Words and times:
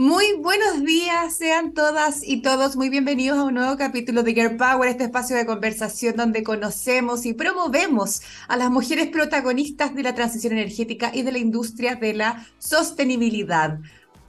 Muy 0.00 0.34
buenos 0.34 0.84
días, 0.84 1.34
sean 1.34 1.72
todas 1.72 2.22
y 2.22 2.40
todos 2.40 2.76
muy 2.76 2.88
bienvenidos 2.88 3.36
a 3.36 3.42
un 3.42 3.54
nuevo 3.54 3.76
capítulo 3.76 4.22
de 4.22 4.32
Girl 4.32 4.56
Power, 4.56 4.88
este 4.88 5.02
espacio 5.02 5.34
de 5.34 5.44
conversación 5.44 6.14
donde 6.14 6.44
conocemos 6.44 7.26
y 7.26 7.34
promovemos 7.34 8.22
a 8.46 8.56
las 8.56 8.70
mujeres 8.70 9.08
protagonistas 9.08 9.96
de 9.96 10.04
la 10.04 10.14
transición 10.14 10.52
energética 10.52 11.10
y 11.12 11.22
de 11.22 11.32
la 11.32 11.38
industria 11.38 11.96
de 11.96 12.14
la 12.14 12.46
sostenibilidad. 12.60 13.80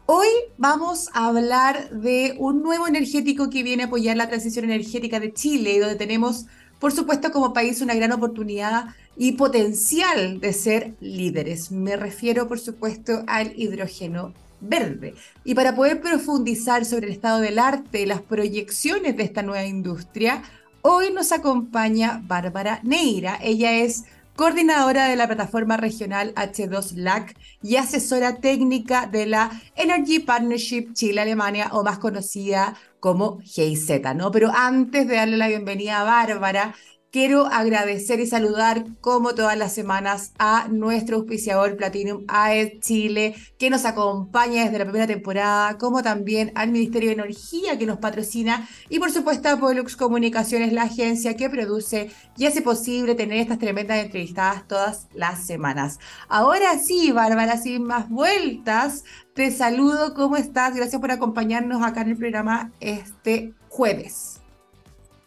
Hoy 0.07 0.25
vamos 0.57 1.07
a 1.13 1.27
hablar 1.27 1.91
de 1.91 2.35
un 2.39 2.63
nuevo 2.63 2.87
energético 2.87 3.51
que 3.51 3.61
viene 3.61 3.83
a 3.83 3.85
apoyar 3.85 4.17
la 4.17 4.27
transición 4.27 4.65
energética 4.65 5.19
de 5.19 5.33
Chile 5.33 5.79
donde 5.79 5.97
tenemos, 5.97 6.47
por 6.79 6.93
supuesto, 6.93 7.31
como 7.31 7.53
país 7.53 7.79
una 7.81 7.93
gran 7.93 8.11
oportunidad 8.11 8.95
y 9.15 9.33
potencial 9.33 10.39
de 10.39 10.51
ser 10.51 10.95
líderes. 10.99 11.71
Me 11.71 11.95
refiero, 11.95 12.47
por 12.47 12.57
supuesto, 12.57 13.23
al 13.27 13.53
hidrógeno 13.55 14.33
verde. 14.61 15.15
Y 15.43 15.55
para 15.55 15.75
poder 15.75 16.01
profundizar 16.01 16.85
sobre 16.85 17.07
el 17.07 17.13
estado 17.13 17.39
del 17.39 17.59
arte 17.59 18.01
y 18.01 18.05
las 18.05 18.21
proyecciones 18.21 19.17
de 19.17 19.23
esta 19.23 19.41
nueva 19.41 19.65
industria, 19.65 20.43
hoy 20.81 21.11
nos 21.11 21.31
acompaña 21.31 22.21
Bárbara 22.25 22.79
Neira. 22.83 23.37
Ella 23.41 23.73
es 23.73 24.05
coordinadora 24.35 25.07
de 25.07 25.17
la 25.17 25.27
plataforma 25.27 25.75
regional 25.75 26.33
H2LAC 26.35 27.35
y 27.61 27.75
asesora 27.75 28.37
técnica 28.37 29.05
de 29.05 29.25
la 29.25 29.51
Energy 29.75 30.19
Partnership 30.19 30.93
Chile-Alemania 30.93 31.69
o 31.73 31.83
más 31.83 31.99
conocida 31.99 32.75
como 33.01 33.39
GIZ, 33.41 34.15
¿no? 34.15 34.31
Pero 34.31 34.49
antes 34.55 35.07
de 35.09 35.15
darle 35.15 35.35
la 35.35 35.49
bienvenida 35.49 35.99
a 35.99 36.03
Bárbara, 36.05 36.73
Quiero 37.11 37.47
agradecer 37.47 38.19
y 38.19 38.27
saludar, 38.27 38.85
como 39.01 39.33
todas 39.33 39.57
las 39.57 39.73
semanas, 39.73 40.31
a 40.37 40.67
nuestro 40.67 41.17
auspiciador 41.17 41.75
Platinum 41.75 42.23
AED 42.27 42.81
Chile, 42.81 43.35
que 43.57 43.71
nos 43.71 43.85
acompaña 43.85 44.65
desde 44.65 44.77
la 44.77 44.85
primera 44.85 45.07
temporada, 45.07 45.79
como 45.79 46.03
también 46.03 46.51
al 46.53 46.69
Ministerio 46.69 47.09
de 47.09 47.15
Energía, 47.15 47.79
que 47.79 47.87
nos 47.87 47.97
patrocina, 47.97 48.69
y 48.89 48.99
por 48.99 49.09
supuesto 49.09 49.49
a 49.49 49.57
Pollux 49.57 49.95
Comunicaciones, 49.95 50.71
la 50.71 50.83
agencia 50.83 51.35
que 51.35 51.49
produce 51.49 52.11
y 52.37 52.45
hace 52.45 52.61
posible 52.61 53.15
tener 53.15 53.39
estas 53.39 53.57
tremendas 53.57 53.97
entrevistadas 54.05 54.67
todas 54.67 55.07
las 55.15 55.43
semanas. 55.43 55.97
Ahora 56.27 56.77
sí, 56.77 57.11
Bárbara, 57.11 57.57
sin 57.57 57.85
más 57.85 58.07
vueltas, 58.07 59.03
te 59.33 59.49
saludo, 59.49 60.13
¿cómo 60.13 60.37
estás? 60.37 60.75
Gracias 60.75 61.01
por 61.01 61.09
acompañarnos 61.09 61.81
acá 61.81 62.01
en 62.01 62.09
el 62.09 62.17
programa 62.17 62.71
este 62.79 63.55
jueves. 63.67 64.38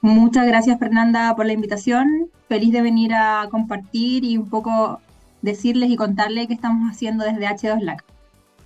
Muchas 0.02 0.48
gracias 0.48 0.80
Fernanda 0.80 1.34
por 1.36 1.46
la 1.46 1.52
invitación. 1.52 2.28
Feliz 2.48 2.72
de 2.72 2.82
venir 2.82 3.14
a 3.14 3.46
compartir 3.50 4.24
y 4.24 4.36
un 4.36 4.50
poco 4.50 5.00
decirles 5.42 5.90
y 5.90 5.96
contarles 5.96 6.48
qué 6.48 6.54
estamos 6.54 6.90
haciendo 6.90 7.24
desde 7.24 7.46
H2LAC. 7.46 8.02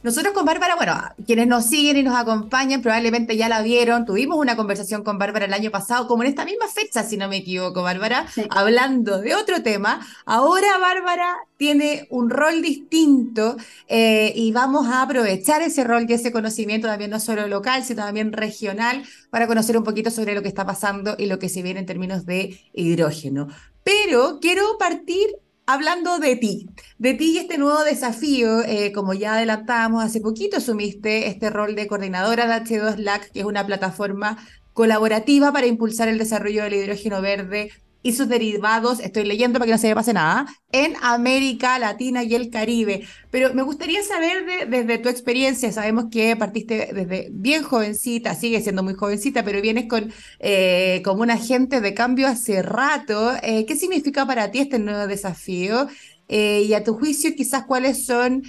Nosotros 0.07 0.35
con 0.35 0.45
Bárbara, 0.45 0.77
bueno, 0.77 0.95
quienes 1.27 1.49
nos 1.49 1.67
siguen 1.67 1.97
y 1.97 2.05
nos 2.05 2.15
acompañan 2.15 2.81
probablemente 2.81 3.37
ya 3.37 3.49
la 3.49 3.61
vieron. 3.61 4.07
Tuvimos 4.07 4.39
una 4.39 4.55
conversación 4.55 5.03
con 5.03 5.19
Bárbara 5.19 5.47
el 5.47 5.53
año 5.53 5.73
pasado, 5.73 6.07
como 6.07 6.23
en 6.23 6.29
esta 6.29 6.45
misma 6.45 6.69
fecha, 6.69 7.03
si 7.03 7.17
no 7.17 7.29
me 7.29 7.39
equivoco, 7.39 7.83
Bárbara, 7.83 8.25
hablando 8.51 9.21
de 9.21 9.35
otro 9.35 9.65
tema. 9.65 10.07
Ahora 10.25 10.79
Bárbara 10.79 11.35
tiene 11.57 12.07
un 12.11 12.31
rol 12.31 12.63
distinto 12.63 13.57
eh, 13.89 14.33
y 14.37 14.53
vamos 14.53 14.87
a 14.87 15.03
aprovechar 15.03 15.63
ese 15.63 15.83
rol 15.83 16.07
y 16.09 16.13
ese 16.13 16.31
conocimiento 16.31 16.87
también 16.87 17.11
no 17.11 17.19
solo 17.19 17.49
local, 17.49 17.83
sino 17.83 18.05
también 18.05 18.33
regional 18.33 19.03
para 19.31 19.49
conocer 19.49 19.77
un 19.77 19.83
poquito 19.83 20.13
sobre 20.13 20.37
lo 20.37 20.43
que 20.43 20.49
está 20.49 20.65
pasando 20.65 21.17
y 21.19 21.27
lo 21.27 21.41
que 21.41 21.49
se 21.49 21.63
viene 21.63 21.81
en 21.81 21.87
términos 21.87 22.27
de 22.27 22.61
hidrógeno. 22.73 23.49
Pero 23.83 24.39
quiero 24.41 24.79
partir 24.79 25.27
hablando 25.67 26.19
de 26.19 26.37
ti, 26.37 26.69
de 26.99 27.15
ti 27.15 27.33
y 27.35 27.39
este 27.39 27.59
nuevo 27.59 27.83
desafío, 27.85 28.63
eh, 28.63 28.93
como 28.93 29.15
ya 29.15 29.35
adelantamos 29.35 30.05
hace 30.05 30.21
poquito, 30.21 30.57
asumiste 30.59 31.27
este 31.29 31.51
rol 31.51 31.75
de 31.75 31.87
coordinadora 31.87 32.47
de 32.47 32.65
H2LAC, 32.65 33.33
que 33.33 33.41
es 33.41 33.45
una 33.45 33.67
plataforma 33.67 34.39
colaborativa 34.73 35.53
para 35.53 35.67
impulsar 35.67 36.09
el 36.09 36.19
desarrollo 36.19 36.63
del 36.63 36.75
hidrógeno 36.75 37.21
verde 37.21 37.71
y 38.03 38.13
sus 38.13 38.29
derivados, 38.29 39.01
estoy 39.01 39.25
leyendo 39.25 39.59
para 39.59 39.67
que 39.67 39.73
no 39.73 39.79
se 39.79 39.89
me 39.89 39.95
pase 39.97 40.13
nada, 40.13 40.47
en 40.71 40.95
América 41.03 41.79
Latina 41.79 42.23
y 42.23 42.35
el 42.35 42.51
Caribe. 42.51 43.05
Pero 43.31 43.53
me 43.53 43.63
gustaría 43.63 44.03
saber 44.03 44.69
desde 44.69 44.99
tu 44.99 45.09
experiencia, 45.09 45.73
sabemos 45.73 46.07
que 46.11 46.37
partiste 46.37 46.91
desde 46.95 47.29
bien 47.33 47.65
jovencita, 47.65 48.35
sigue 48.35 48.61
siendo 48.61 48.83
muy 48.83 48.95
jovencita, 48.95 49.45
pero 49.45 49.61
vienes 49.61 49.89
con 49.89 50.13
eh, 50.39 51.03
como 51.05 51.23
un 51.23 51.31
agente 51.31 51.81
de 51.81 51.95
cambio 51.95 52.29
hace 52.29 52.63
rato. 52.63 53.33
Eh, 53.43 53.67
¿Qué 53.67 53.75
significa 53.75 54.25
para 54.25 54.51
ti 54.51 54.61
este 54.61 54.79
nuevo 54.79 55.07
desafío? 55.07 55.89
Eh, 56.29 56.63
y 56.63 56.75
a 56.75 56.85
tu 56.85 56.95
juicio, 56.95 57.35
quizás 57.37 57.65
cuáles 57.67 58.07
son, 58.07 58.43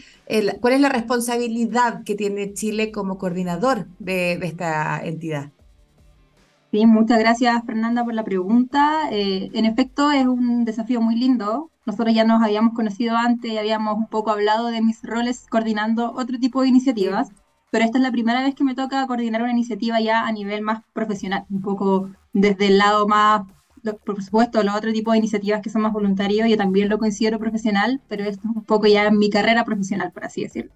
cuál 0.62 0.74
es 0.74 0.82
la 0.82 0.90
responsabilidad 0.90 2.04
que 2.04 2.16
tiene 2.16 2.54
Chile 2.54 2.92
como 2.92 3.18
coordinador 3.18 3.88
de 4.00 4.34
esta 4.44 5.00
entidad. 5.04 5.52
Sí, 6.72 6.86
muchas 6.86 7.20
gracias 7.20 7.64
Fernanda 7.66 8.04
por 8.04 8.14
la 8.14 8.24
pregunta. 8.24 9.10
Eh, 9.12 9.50
en 9.54 9.66
efecto, 9.66 10.12
es 10.12 10.26
un 10.28 10.66
desafío 10.66 11.02
muy 11.02 11.16
lindo. 11.16 11.72
Nosotros 11.86 12.14
ya 12.14 12.26
nos 12.26 12.44
habíamos 12.44 12.74
conocido 12.74 13.16
antes 13.16 13.52
y 13.52 13.58
habíamos 13.58 13.98
un 13.98 14.08
poco 14.08 14.32
hablado 14.32 14.68
de 14.68 14.82
mis 14.82 15.02
roles 15.04 15.46
coordinando 15.50 16.12
otro 16.14 16.38
tipo 16.40 16.62
de 16.62 16.68
iniciativas, 16.68 17.30
pero 17.72 17.86
esta 17.86 17.98
es 17.98 18.04
la 18.04 18.12
primera 18.12 18.44
vez 18.44 18.54
que 18.56 18.66
me 18.66 18.76
toca 18.76 19.08
coordinar 19.08 19.42
una 19.42 19.52
iniciativa 19.52 20.00
ya 20.02 20.28
a 20.28 20.32
nivel 20.34 20.62
más 20.62 20.84
profesional, 20.94 21.46
un 21.50 21.62
poco 21.62 22.10
desde 22.34 22.68
el 22.68 22.78
lado 22.78 23.08
más, 23.08 23.44
por 24.06 24.22
supuesto, 24.22 24.62
los 24.64 24.76
otros 24.76 24.94
tipos 24.94 25.14
de 25.14 25.20
iniciativas 25.20 25.62
que 25.62 25.70
son 25.70 25.82
más 25.84 25.94
voluntarios, 25.94 26.50
yo 26.50 26.58
también 26.58 26.90
lo 26.90 26.98
considero 27.00 27.40
profesional, 27.40 28.02
pero 28.10 28.26
esto 28.26 28.50
es 28.50 28.56
un 28.56 28.64
poco 28.64 28.88
ya 28.88 29.10
mi 29.12 29.30
carrera 29.30 29.64
profesional, 29.64 30.12
por 30.12 30.26
así 30.26 30.44
decirlo. 30.44 30.72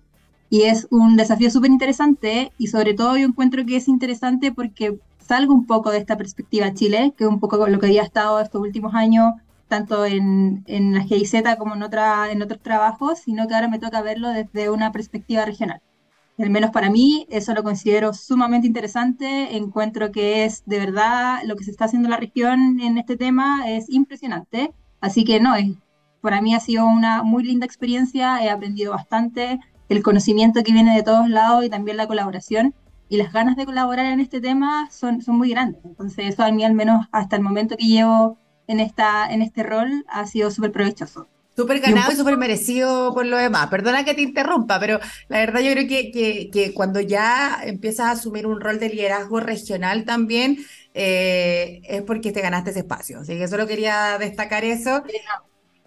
Y 0.50 0.64
es 0.64 0.88
un 0.92 1.18
desafío 1.18 1.50
súper 1.50 1.72
interesante 1.72 2.52
y 2.58 2.68
sobre 2.68 2.94
todo 2.94 3.18
yo 3.18 3.26
encuentro 3.26 3.66
que 3.66 3.78
es 3.78 3.88
interesante 3.88 4.52
porque 4.52 5.00
salgo 5.32 5.54
un 5.54 5.66
poco 5.66 5.92
de 5.92 5.98
esta 5.98 6.18
perspectiva 6.18 6.74
Chile, 6.74 7.14
que 7.18 7.24
es 7.24 7.30
un 7.30 7.40
poco 7.40 7.66
lo 7.66 7.80
que 7.80 7.86
había 7.86 8.04
estado 8.04 8.42
estos 8.42 8.62
últimos 8.62 8.94
años, 8.94 9.36
tanto 9.70 10.06
en, 10.06 10.66
en 10.68 10.94
la 10.94 11.04
GIZ 11.04 11.56
como 11.58 11.74
en, 11.76 11.84
otra, 11.84 12.30
en 12.34 12.42
otros 12.42 12.62
trabajos, 12.62 13.20
sino 13.20 13.48
que 13.48 13.56
ahora 13.56 13.70
me 13.70 13.80
toca 13.80 14.02
verlo 14.02 14.28
desde 14.28 14.70
una 14.70 14.92
perspectiva 14.92 15.46
regional. 15.46 15.82
Al 16.38 16.50
menos 16.50 16.72
para 16.72 16.90
mí, 16.90 17.28
eso 17.30 17.54
lo 17.54 17.64
considero 17.64 18.14
sumamente 18.14 18.68
interesante. 18.68 19.56
Encuentro 19.56 20.12
que 20.12 20.44
es 20.44 20.64
de 20.66 20.80
verdad 20.80 21.40
lo 21.46 21.56
que 21.56 21.64
se 21.64 21.72
está 21.72 21.86
haciendo 21.86 22.08
en 22.08 22.12
la 22.12 22.18
región 22.18 22.82
en 22.82 22.98
este 22.98 23.16
tema 23.16 23.70
es 23.70 23.90
impresionante. 23.90 24.74
Así 25.00 25.24
que 25.24 25.40
no, 25.40 25.56
es, 25.56 25.68
para 26.20 26.42
mí 26.42 26.54
ha 26.56 26.60
sido 26.60 26.86
una 26.86 27.24
muy 27.24 27.46
linda 27.46 27.66
experiencia. 27.66 28.44
He 28.44 28.50
aprendido 28.50 28.92
bastante 28.92 29.62
el 29.88 30.04
conocimiento 30.04 30.62
que 30.62 30.74
viene 30.74 30.94
de 30.94 31.04
todos 31.04 31.30
lados 31.30 31.64
y 31.64 31.70
también 31.70 31.96
la 31.96 32.08
colaboración 32.08 32.76
y 33.12 33.18
las 33.18 33.34
ganas 33.34 33.58
de 33.58 33.66
colaborar 33.66 34.06
en 34.06 34.22
este 34.22 34.40
tema 34.40 34.90
son, 34.90 35.22
son 35.22 35.38
muy 35.38 35.50
grandes. 35.50 35.82
Entonces 35.84 36.30
eso 36.30 36.44
a 36.44 36.52
mí 36.54 36.64
al 36.64 36.74
menos 36.74 37.08
hasta 37.12 37.36
el 37.36 37.42
momento 37.42 37.76
que 37.76 37.86
llevo 37.86 38.40
en, 38.68 38.80
esta, 38.80 39.30
en 39.30 39.42
este 39.42 39.64
rol 39.64 40.06
ha 40.08 40.26
sido 40.28 40.50
súper 40.50 40.72
provechoso. 40.72 41.28
Súper 41.54 41.82
ganado 41.82 42.14
y, 42.14 42.16
súper 42.16 42.38
merecido 42.38 43.14
por 43.14 43.26
lo 43.26 43.36
demás. 43.36 43.68
Perdona 43.68 44.06
que 44.06 44.14
te 44.14 44.22
interrumpa, 44.22 44.80
pero 44.80 45.02
la 45.28 45.40
verdad 45.40 45.60
yo 45.60 45.74
creo 45.74 45.90
que, 45.90 46.10
que, 46.10 46.50
que 46.54 46.74
cuando 46.74 47.02
ya 47.02 47.60
empiezas 47.66 48.06
a 48.06 48.12
asumir 48.12 48.48
un 48.48 48.62
rol 48.62 48.80
de 48.80 48.88
liderazgo 48.88 49.42
regional 49.42 50.06
también, 50.06 50.60
eh, 50.94 51.82
es 51.84 52.04
porque 52.04 52.32
te 52.32 52.40
ganaste 52.40 52.70
ese 52.70 52.80
espacio. 52.80 53.20
Así 53.20 53.38
que 53.38 53.50
solo 53.50 53.68
quería 53.68 54.18
destacar 54.20 54.64
eso. 54.64 55.04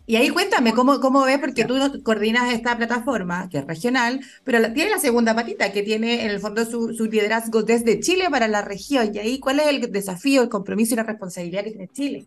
Y 0.07 0.17
ahí 0.17 0.29
cuéntame 0.29 0.75
cómo, 0.75 1.01
cómo 1.01 1.23
ves, 1.23 1.39
porque 1.39 1.65
tú 1.65 2.03
coordinas 2.03 2.53
esta 2.53 2.77
plataforma, 2.77 3.49
que 3.49 3.59
es 3.59 3.67
regional, 3.67 4.21
pero 4.45 4.73
tiene 4.75 4.91
la 4.91 4.99
segunda 4.99 5.35
patita, 5.35 5.73
que 5.73 5.83
tiene 5.83 6.25
en 6.25 6.31
el 6.31 6.41
fondo 6.41 6.65
su, 6.67 6.91
liderazgo 7.11 7.63
desde 7.63 8.01
Chile 8.01 8.29
para 8.31 8.47
la 8.47 8.61
región. 8.61 9.15
Y 9.15 9.19
ahí, 9.19 9.39
¿cuál 9.39 9.61
es 9.61 9.67
el 9.69 9.93
desafío, 9.93 10.43
el 10.43 10.51
compromiso 10.51 10.93
y 10.95 10.97
la 10.99 11.05
responsabilidad 11.05 11.65
que 11.65 11.71
tiene 11.71 11.89
Chile? 11.89 12.27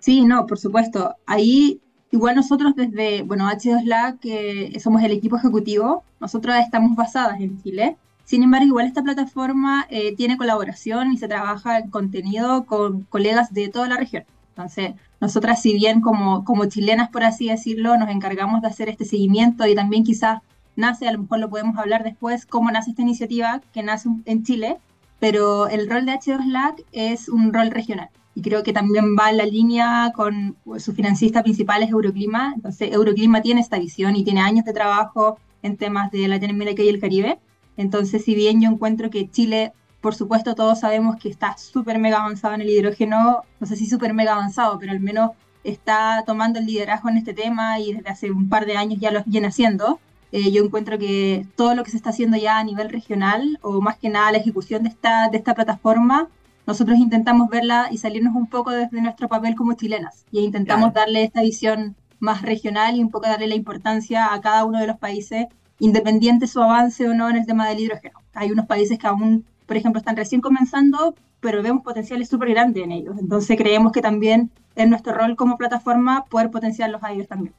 Sí, 0.00 0.24
no, 0.24 0.46
por 0.46 0.58
supuesto. 0.58 1.14
Ahí, 1.26 1.80
igual 2.10 2.34
nosotros 2.34 2.74
desde, 2.74 3.22
bueno, 3.22 3.48
H2LA, 3.48 4.18
que 4.18 4.80
somos 4.80 5.02
el 5.04 5.12
equipo 5.12 5.36
ejecutivo, 5.36 6.02
nosotros 6.20 6.56
estamos 6.56 6.96
basadas 6.96 7.40
en 7.40 7.62
Chile. 7.62 7.96
Sin 8.24 8.42
embargo, 8.42 8.66
igual 8.66 8.86
esta 8.86 9.02
plataforma 9.02 9.86
eh, 9.90 10.14
tiene 10.16 10.36
colaboración 10.36 11.12
y 11.12 11.18
se 11.18 11.28
trabaja 11.28 11.78
en 11.78 11.90
contenido 11.90 12.66
con 12.66 13.02
colegas 13.04 13.54
de 13.54 13.68
toda 13.68 13.88
la 13.88 13.96
región. 13.96 14.24
Entonces, 14.50 14.94
nosotras, 15.20 15.60
si 15.60 15.74
bien 15.74 16.00
como, 16.00 16.44
como 16.44 16.66
chilenas, 16.66 17.10
por 17.10 17.24
así 17.24 17.48
decirlo, 17.48 17.96
nos 17.96 18.10
encargamos 18.10 18.62
de 18.62 18.68
hacer 18.68 18.88
este 18.88 19.04
seguimiento 19.04 19.66
y 19.66 19.74
también 19.74 20.04
quizás 20.04 20.40
nace, 20.76 21.08
a 21.08 21.12
lo 21.12 21.20
mejor 21.20 21.40
lo 21.40 21.50
podemos 21.50 21.76
hablar 21.76 22.04
después, 22.04 22.46
cómo 22.46 22.70
nace 22.70 22.90
esta 22.90 23.02
iniciativa 23.02 23.60
que 23.72 23.82
nace 23.82 24.08
en 24.24 24.44
Chile, 24.44 24.78
pero 25.18 25.68
el 25.68 25.90
rol 25.90 26.06
de 26.06 26.12
H2LAC 26.12 26.84
es 26.92 27.28
un 27.28 27.52
rol 27.52 27.70
regional 27.70 28.10
y 28.38 28.42
creo 28.42 28.62
que 28.62 28.72
también 28.72 29.16
va 29.18 29.30
en 29.30 29.36
la 29.36 29.46
línea 29.46 30.12
con 30.14 30.56
su 30.78 30.92
financista 30.92 31.42
principal 31.42 31.82
es 31.82 31.90
Euroclima, 31.90 32.52
entonces 32.54 32.92
Euroclima 32.92 33.42
tiene 33.42 33.60
esta 33.60 33.80
visión 33.80 34.14
y 34.14 34.22
tiene 34.22 34.40
años 34.40 34.64
de 34.64 34.72
trabajo 34.72 35.38
en 35.62 35.76
temas 35.76 36.12
de 36.12 36.28
Latinoamérica 36.28 36.84
y 36.84 36.88
el 36.88 37.00
Caribe, 37.00 37.40
entonces 37.76 38.24
si 38.24 38.36
bien 38.36 38.60
yo 38.60 38.70
encuentro 38.70 39.10
que 39.10 39.28
Chile 39.28 39.72
por 40.00 40.14
supuesto, 40.14 40.54
todos 40.54 40.80
sabemos 40.80 41.16
que 41.16 41.28
está 41.28 41.56
súper 41.58 41.98
mega 41.98 42.18
avanzado 42.18 42.54
en 42.54 42.62
el 42.62 42.70
hidrógeno, 42.70 43.42
no 43.60 43.66
sé 43.66 43.76
si 43.76 43.86
súper 43.86 44.14
mega 44.14 44.32
avanzado, 44.32 44.78
pero 44.78 44.92
al 44.92 45.00
menos 45.00 45.32
está 45.64 46.22
tomando 46.26 46.58
el 46.58 46.66
liderazgo 46.66 47.08
en 47.08 47.18
este 47.18 47.34
tema 47.34 47.78
y 47.80 47.92
desde 47.94 48.08
hace 48.08 48.30
un 48.30 48.48
par 48.48 48.66
de 48.66 48.76
años 48.76 49.00
ya 49.00 49.10
lo 49.10 49.22
viene 49.26 49.48
haciendo. 49.48 50.00
Eh, 50.30 50.50
yo 50.52 50.62
encuentro 50.62 50.98
que 50.98 51.46
todo 51.56 51.74
lo 51.74 51.84
que 51.84 51.90
se 51.90 51.96
está 51.96 52.10
haciendo 52.10 52.36
ya 52.36 52.58
a 52.58 52.64
nivel 52.64 52.90
regional, 52.90 53.58
o 53.62 53.80
más 53.80 53.96
que 53.96 54.10
nada 54.10 54.32
la 54.32 54.38
ejecución 54.38 54.82
de 54.82 54.90
esta, 54.90 55.28
de 55.30 55.38
esta 55.38 55.54
plataforma, 55.54 56.28
nosotros 56.66 56.98
intentamos 56.98 57.48
verla 57.48 57.88
y 57.90 57.96
salirnos 57.96 58.36
un 58.36 58.46
poco 58.46 58.70
desde 58.70 59.00
nuestro 59.00 59.26
papel 59.26 59.54
como 59.54 59.72
chilenas. 59.72 60.26
Y 60.30 60.40
intentamos 60.40 60.92
darle 60.92 61.24
esta 61.24 61.40
visión 61.40 61.96
más 62.20 62.42
regional 62.42 62.96
y 62.96 63.00
un 63.02 63.10
poco 63.10 63.26
darle 63.26 63.46
la 63.46 63.54
importancia 63.54 64.34
a 64.34 64.40
cada 64.42 64.64
uno 64.66 64.78
de 64.78 64.86
los 64.86 64.98
países, 64.98 65.46
independiente 65.78 66.46
su 66.46 66.60
avance 66.62 67.08
o 67.08 67.14
no 67.14 67.30
en 67.30 67.36
el 67.36 67.46
tema 67.46 67.66
del 67.68 67.80
hidrógeno. 67.80 68.20
Hay 68.34 68.50
unos 68.50 68.66
países 68.66 68.98
que 68.98 69.06
aún, 69.06 69.46
por 69.68 69.76
ejemplo, 69.76 69.98
están 69.98 70.16
recién 70.16 70.40
comenzando, 70.40 71.14
pero 71.40 71.62
vemos 71.62 71.84
potenciales 71.84 72.28
súper 72.28 72.48
grandes 72.48 72.82
en 72.82 72.90
ellos. 72.90 73.16
Entonces 73.20 73.56
creemos 73.56 73.92
que 73.92 74.00
también 74.00 74.50
es 74.74 74.88
nuestro 74.88 75.12
rol 75.12 75.36
como 75.36 75.58
plataforma 75.58 76.24
poder 76.24 76.50
potenciarlos 76.50 77.04
a 77.04 77.12
ellos 77.12 77.28
también. 77.28 77.54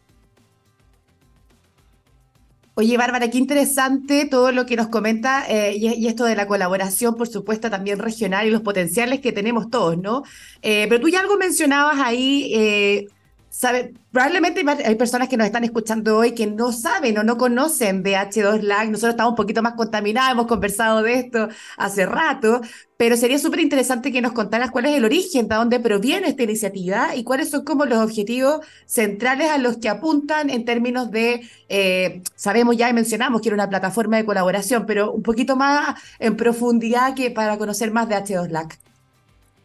Oye, 2.73 2.97
Bárbara, 2.97 3.29
qué 3.29 3.37
interesante 3.37 4.25
todo 4.25 4.51
lo 4.51 4.65
que 4.65 4.77
nos 4.77 4.87
comenta 4.87 5.43
eh, 5.49 5.75
y, 5.75 6.07
esto 6.07 6.23
de 6.23 6.35
la 6.35 6.47
colaboración, 6.47 7.15
por 7.15 7.27
supuesto, 7.27 7.69
también 7.69 7.99
regional 7.99 8.47
y 8.47 8.51
los 8.51 8.61
potenciales 8.61 9.19
que 9.19 9.33
tenemos 9.33 9.69
todos, 9.69 9.97
¿no? 9.97 10.23
Eh, 10.61 10.87
pero 10.89 11.01
tú 11.01 11.09
ya 11.09 11.19
algo 11.19 11.37
mencionabas 11.37 11.99
ahí, 11.99 12.51
eh, 12.55 13.07
¿sabes? 13.49 13.89
Probablemente 14.11 14.63
hay 14.85 14.95
personas 14.95 15.27
que 15.27 15.37
nos 15.37 15.47
están 15.47 15.63
escuchando 15.63 16.17
hoy 16.17 16.33
que 16.33 16.47
no 16.47 16.71
saben 16.71 17.17
o 17.17 17.23
no 17.23 17.37
conocen 17.37 18.03
de 18.03 18.15
H2LAG. 18.15 18.89
Nosotros 18.89 19.11
estamos 19.11 19.31
un 19.31 19.35
poquito 19.35 19.61
más 19.61 19.73
contaminados, 19.73 20.31
hemos 20.31 20.47
conversado 20.47 21.03
de 21.03 21.15
esto 21.15 21.49
hace 21.77 22.05
rato, 22.05 22.61
pero 22.97 23.17
sería 23.17 23.39
súper 23.39 23.59
interesante 23.61 24.11
que 24.11 24.21
nos 24.21 24.33
contaras 24.33 24.71
cuál 24.71 24.85
es 24.85 24.95
el 24.95 25.05
origen, 25.05 25.47
de 25.47 25.55
dónde 25.55 25.79
proviene 25.79 26.29
esta 26.29 26.43
iniciativa 26.43 27.15
y 27.15 27.23
cuáles 27.23 27.49
son 27.49 27.63
como 27.63 27.85
los 27.85 27.99
objetivos 27.99 28.65
centrales 28.85 29.49
a 29.49 29.57
los 29.57 29.77
que 29.77 29.89
apuntan 29.89 30.49
en 30.49 30.65
términos 30.65 31.11
de, 31.11 31.47
eh, 31.69 32.21
sabemos 32.35 32.77
ya 32.77 32.89
y 32.89 32.93
mencionamos 32.93 33.41
que 33.41 33.49
era 33.49 33.55
una 33.55 33.69
plataforma 33.69 34.17
de 34.17 34.25
colaboración, 34.25 34.85
pero 34.85 35.11
un 35.11 35.23
poquito 35.23 35.55
más 35.55 35.99
en 36.19 36.35
profundidad 36.35 37.15
que 37.15 37.31
para 37.31 37.57
conocer 37.57 37.91
más 37.91 38.09
de 38.09 38.15
H2LAC. 38.15 38.77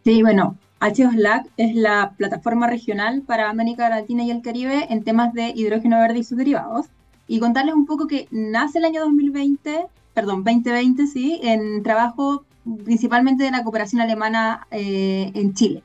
Sí, 0.04 0.22
bueno, 0.22 0.58
H2LAC 0.84 1.46
es 1.56 1.74
la 1.74 2.12
plataforma 2.18 2.66
regional 2.66 3.22
para 3.22 3.48
América 3.48 3.88
Latina 3.88 4.22
y 4.22 4.30
el 4.30 4.42
Caribe 4.42 4.86
en 4.90 5.02
temas 5.02 5.32
de 5.32 5.50
hidrógeno 5.56 5.98
verde 5.98 6.18
y 6.18 6.24
sus 6.24 6.36
derivados. 6.36 6.86
Y 7.26 7.40
contarles 7.40 7.74
un 7.74 7.86
poco 7.86 8.06
que 8.06 8.28
nace 8.30 8.78
el 8.78 8.84
año 8.84 9.00
2020, 9.00 9.86
perdón, 10.12 10.44
2020, 10.44 11.06
sí, 11.06 11.40
en 11.42 11.82
trabajo 11.82 12.44
principalmente 12.84 13.44
de 13.44 13.50
la 13.50 13.62
cooperación 13.62 14.02
alemana 14.02 14.66
eh, 14.70 15.32
en 15.34 15.54
Chile. 15.54 15.82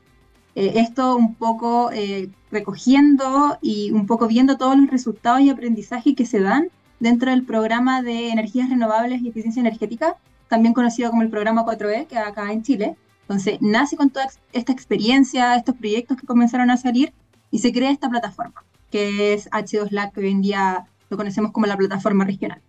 Eh, 0.54 0.72
esto 0.76 1.16
un 1.16 1.34
poco 1.34 1.90
eh, 1.92 2.28
recogiendo 2.50 3.56
y 3.62 3.92
un 3.92 4.06
poco 4.06 4.26
viendo 4.26 4.58
todos 4.58 4.76
los 4.76 4.90
resultados 4.90 5.40
y 5.40 5.48
aprendizajes 5.48 6.14
que 6.14 6.26
se 6.26 6.40
dan 6.40 6.68
dentro 6.98 7.30
del 7.30 7.44
programa 7.44 8.02
de 8.02 8.28
energías 8.28 8.68
renovables 8.68 9.22
y 9.22 9.28
eficiencia 9.28 9.60
energética, 9.60 10.16
también 10.48 10.74
conocido 10.74 11.08
como 11.08 11.22
el 11.22 11.30
programa 11.30 11.64
4E, 11.64 12.06
que 12.06 12.18
acá 12.18 12.52
en 12.52 12.62
Chile, 12.62 12.96
entonces, 13.30 13.58
nace 13.60 13.96
con 13.96 14.10
toda 14.10 14.26
esta 14.52 14.72
experiencia, 14.72 15.54
estos 15.54 15.76
proyectos 15.76 16.16
que 16.16 16.26
comenzaron 16.26 16.68
a 16.68 16.76
salir 16.76 17.12
y 17.52 17.60
se 17.60 17.72
crea 17.72 17.92
esta 17.92 18.10
plataforma, 18.10 18.64
que 18.90 19.34
es 19.34 19.48
H2LAC, 19.52 20.10
que 20.10 20.20
hoy 20.22 20.30
en 20.32 20.42
día 20.42 20.86
lo 21.10 21.16
conocemos 21.16 21.52
como 21.52 21.66
la 21.66 21.76
plataforma 21.76 22.24
regional. 22.24 22.60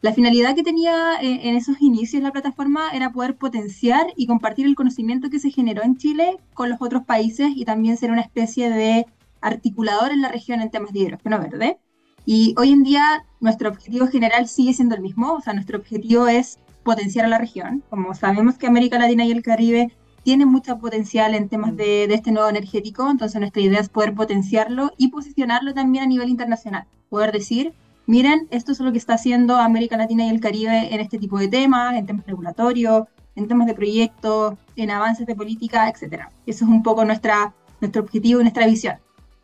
La 0.00 0.12
finalidad 0.12 0.56
que 0.56 0.64
tenía 0.64 1.22
eh, 1.22 1.48
en 1.48 1.54
esos 1.54 1.80
inicios 1.80 2.20
la 2.20 2.32
plataforma 2.32 2.90
era 2.90 3.12
poder 3.12 3.36
potenciar 3.36 4.08
y 4.16 4.26
compartir 4.26 4.66
el 4.66 4.74
conocimiento 4.74 5.30
que 5.30 5.38
se 5.38 5.52
generó 5.52 5.84
en 5.84 5.96
Chile 5.96 6.38
con 6.52 6.68
los 6.68 6.82
otros 6.82 7.04
países 7.04 7.52
y 7.54 7.64
también 7.64 7.96
ser 7.96 8.10
una 8.10 8.22
especie 8.22 8.70
de 8.70 9.06
articulador 9.40 10.10
en 10.10 10.20
la 10.20 10.30
región 10.30 10.60
en 10.60 10.72
temas 10.72 10.92
de 10.92 10.98
hidrógeno 10.98 11.38
verde. 11.38 11.78
Y 12.26 12.56
hoy 12.58 12.72
en 12.72 12.82
día 12.82 13.24
nuestro 13.38 13.68
objetivo 13.68 14.08
general 14.08 14.48
sigue 14.48 14.74
siendo 14.74 14.96
el 14.96 15.00
mismo, 15.00 15.34
o 15.34 15.40
sea, 15.40 15.52
nuestro 15.52 15.78
objetivo 15.78 16.26
es 16.26 16.58
potenciar 16.82 17.24
a 17.24 17.28
la 17.28 17.38
región. 17.38 17.84
Como 17.88 18.14
sabemos 18.16 18.58
que 18.58 18.66
América 18.66 18.98
Latina 18.98 19.24
y 19.24 19.30
el 19.30 19.42
Caribe 19.44 19.92
tiene 20.28 20.44
mucho 20.44 20.76
potencial 20.76 21.34
en 21.34 21.48
temas 21.48 21.74
de, 21.74 22.04
este 22.04 22.32
nuevo 22.32 22.50
energético, 22.50 23.10
entonces 23.10 23.40
nuestra 23.40 23.62
idea 23.62 23.80
es 23.80 23.88
poder 23.88 24.12
potenciarlo 24.12 24.92
y 24.98 25.08
posicionarlo 25.08 25.72
también 25.72 26.04
a 26.04 26.06
nivel 26.06 26.28
internacional. 26.28 26.84
Poder 27.08 27.32
decir, 27.32 27.72
miren, 28.04 28.46
esto 28.50 28.72
es 28.72 28.80
lo 28.80 28.92
que 28.92 28.98
está 28.98 29.14
haciendo 29.14 29.56
América 29.56 29.96
Latina 29.96 30.26
y 30.26 30.28
el 30.28 30.40
Caribe 30.40 30.94
en 30.94 31.00
este 31.00 31.18
tipo 31.18 31.38
de 31.38 31.48
temas, 31.48 31.94
en 31.94 32.04
temas 32.04 32.26
regulatorios, 32.26 33.04
en 33.36 33.48
temas 33.48 33.66
de 33.68 33.72
proyectos, 33.72 34.58
en 34.76 34.90
avances 34.90 35.26
de 35.26 35.34
política, 35.34 35.88
etc. 35.88 36.24
Eso 36.44 36.66
es 36.66 36.70
un 36.70 36.82
poco 36.82 37.06
nuestra, 37.06 37.54
nuestro 37.80 38.02
objetivo 38.02 38.40
y 38.40 38.42
nuestra 38.42 38.66
visión. 38.66 38.96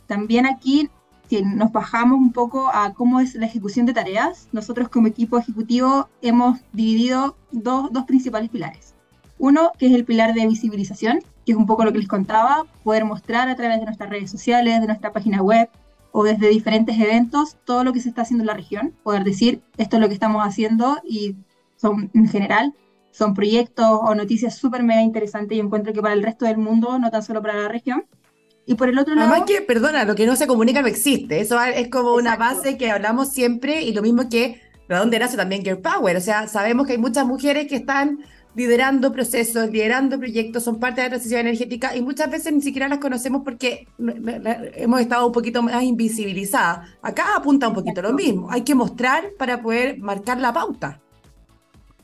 También 0.06 0.44
aquí, 0.44 0.90
si 1.31 1.40
nos 1.40 1.72
bajamos 1.72 2.19
un 2.19 2.31
poco 2.31 2.69
a 2.69 2.92
cómo 2.92 3.20
es 3.20 3.34
la 3.36 3.46
ejecución 3.46 3.86
de 3.86 3.94
tareas, 3.94 4.50
nosotros 4.52 4.90
como 4.90 5.06
equipo 5.06 5.38
ejecutivo 5.38 6.10
hemos 6.20 6.60
dividido 6.75 7.38
dos, 7.52 7.90
dos 7.90 8.04
principales 8.04 8.50
pilares. 8.50 8.94
Uno, 9.38 9.72
que 9.78 9.86
es 9.86 9.92
el 9.92 10.04
pilar 10.04 10.34
de 10.34 10.46
visibilización, 10.46 11.20
que 11.44 11.52
es 11.52 11.58
un 11.58 11.66
poco 11.66 11.84
lo 11.84 11.92
que 11.92 11.98
les 11.98 12.08
contaba, 12.08 12.64
poder 12.82 13.04
mostrar 13.04 13.48
a 13.48 13.56
través 13.56 13.78
de 13.78 13.86
nuestras 13.86 14.10
redes 14.10 14.31
sociales, 14.31 14.81
de 14.81 14.86
nuestra 14.86 15.12
página 15.12 15.42
web 15.42 15.69
o 16.12 16.22
desde 16.22 16.48
diferentes 16.48 16.98
eventos 16.98 17.56
todo 17.64 17.82
lo 17.82 17.92
que 17.92 18.00
se 18.00 18.08
está 18.08 18.22
haciendo 18.22 18.42
en 18.42 18.46
la 18.46 18.54
región, 18.54 18.94
poder 19.02 19.25
decir 19.25 19.62
esto 19.76 19.96
es 19.96 20.00
lo 20.00 20.08
que 20.08 20.14
estamos 20.14 20.46
haciendo 20.46 20.98
y 21.04 21.34
son 21.76 22.10
en 22.14 22.28
general 22.28 22.72
son 23.14 23.32
proyectos 23.32 23.86
o 23.88 24.12
noticias 24.16 24.56
súper 24.56 24.82
mega 24.82 25.00
interesantes 25.00 25.56
y 25.56 25.60
encuentro 25.60 25.92
que 25.92 26.02
para 26.02 26.14
el 26.14 26.22
resto 26.25 26.46
del 26.46 26.58
mundo, 26.58 26.98
no 26.98 27.12
tan 27.12 27.22
solo 27.22 27.40
para 27.40 27.54
la 27.54 27.69
región. 27.69 28.06
Y 28.66 28.75
por 28.75 28.88
el 28.88 28.98
otro 28.98 29.14
lado... 29.14 29.31
Además 29.31 29.48
que, 29.48 29.62
perdona, 29.62 30.04
lo 30.04 30.16
que 30.16 30.26
no 30.26 30.34
se 30.34 30.48
comunica 30.48 30.82
no 30.82 30.88
existe. 30.88 31.38
Eso 31.38 31.62
es 31.62 31.88
como 31.90 32.14
una 32.14 32.34
base 32.34 32.76
que 32.76 32.90
hablamos 32.90 33.28
siempre 33.28 33.82
y 33.82 33.92
lo 33.92 34.02
mismo 34.02 34.28
que 34.28 34.60
de 34.88 34.96
dónde 34.96 35.20
nace 35.20 35.36
también 35.36 35.62
Girl 35.62 35.78
Power. 35.78 36.16
O 36.16 36.20
sea, 36.20 36.48
sabemos 36.48 36.88
que 36.88 36.94
hay 36.94 36.98
muchas 36.98 37.25
mujeres 37.25 37.69
que 37.69 37.76
están 37.76 38.19
liderando 38.55 39.12
procesos, 39.12 39.71
liderando 39.71 40.19
proyectos, 40.19 40.62
son 40.62 40.79
parte 40.79 41.01
de 41.01 41.06
la 41.06 41.11
transición 41.11 41.41
energética 41.41 41.97
y 41.97 42.03
muchas 42.03 42.31
veces 42.31 42.53
ni 42.53 42.62
siquiera 42.62 42.89
las 42.89 42.99
conocemos 42.99 43.43
porque 43.45 43.89
hemos 44.77 45.01
estado 45.01 45.27
un 45.27 45.33
poquito 45.33 45.62
más 45.62 45.83
invisibilizadas. 45.83 46.89
Acá 47.03 47.37
apunta 47.37 47.69
un 47.69 47.75
poquito 47.75 48.03
lo 48.03 48.12
mismo, 48.12 48.51
hay 48.51 48.62
que 48.62 48.75
mostrar 48.75 49.33
para 49.39 49.61
poder 49.61 49.99
marcar 49.99 50.41
la 50.41 50.53
pauta. 50.53 51.01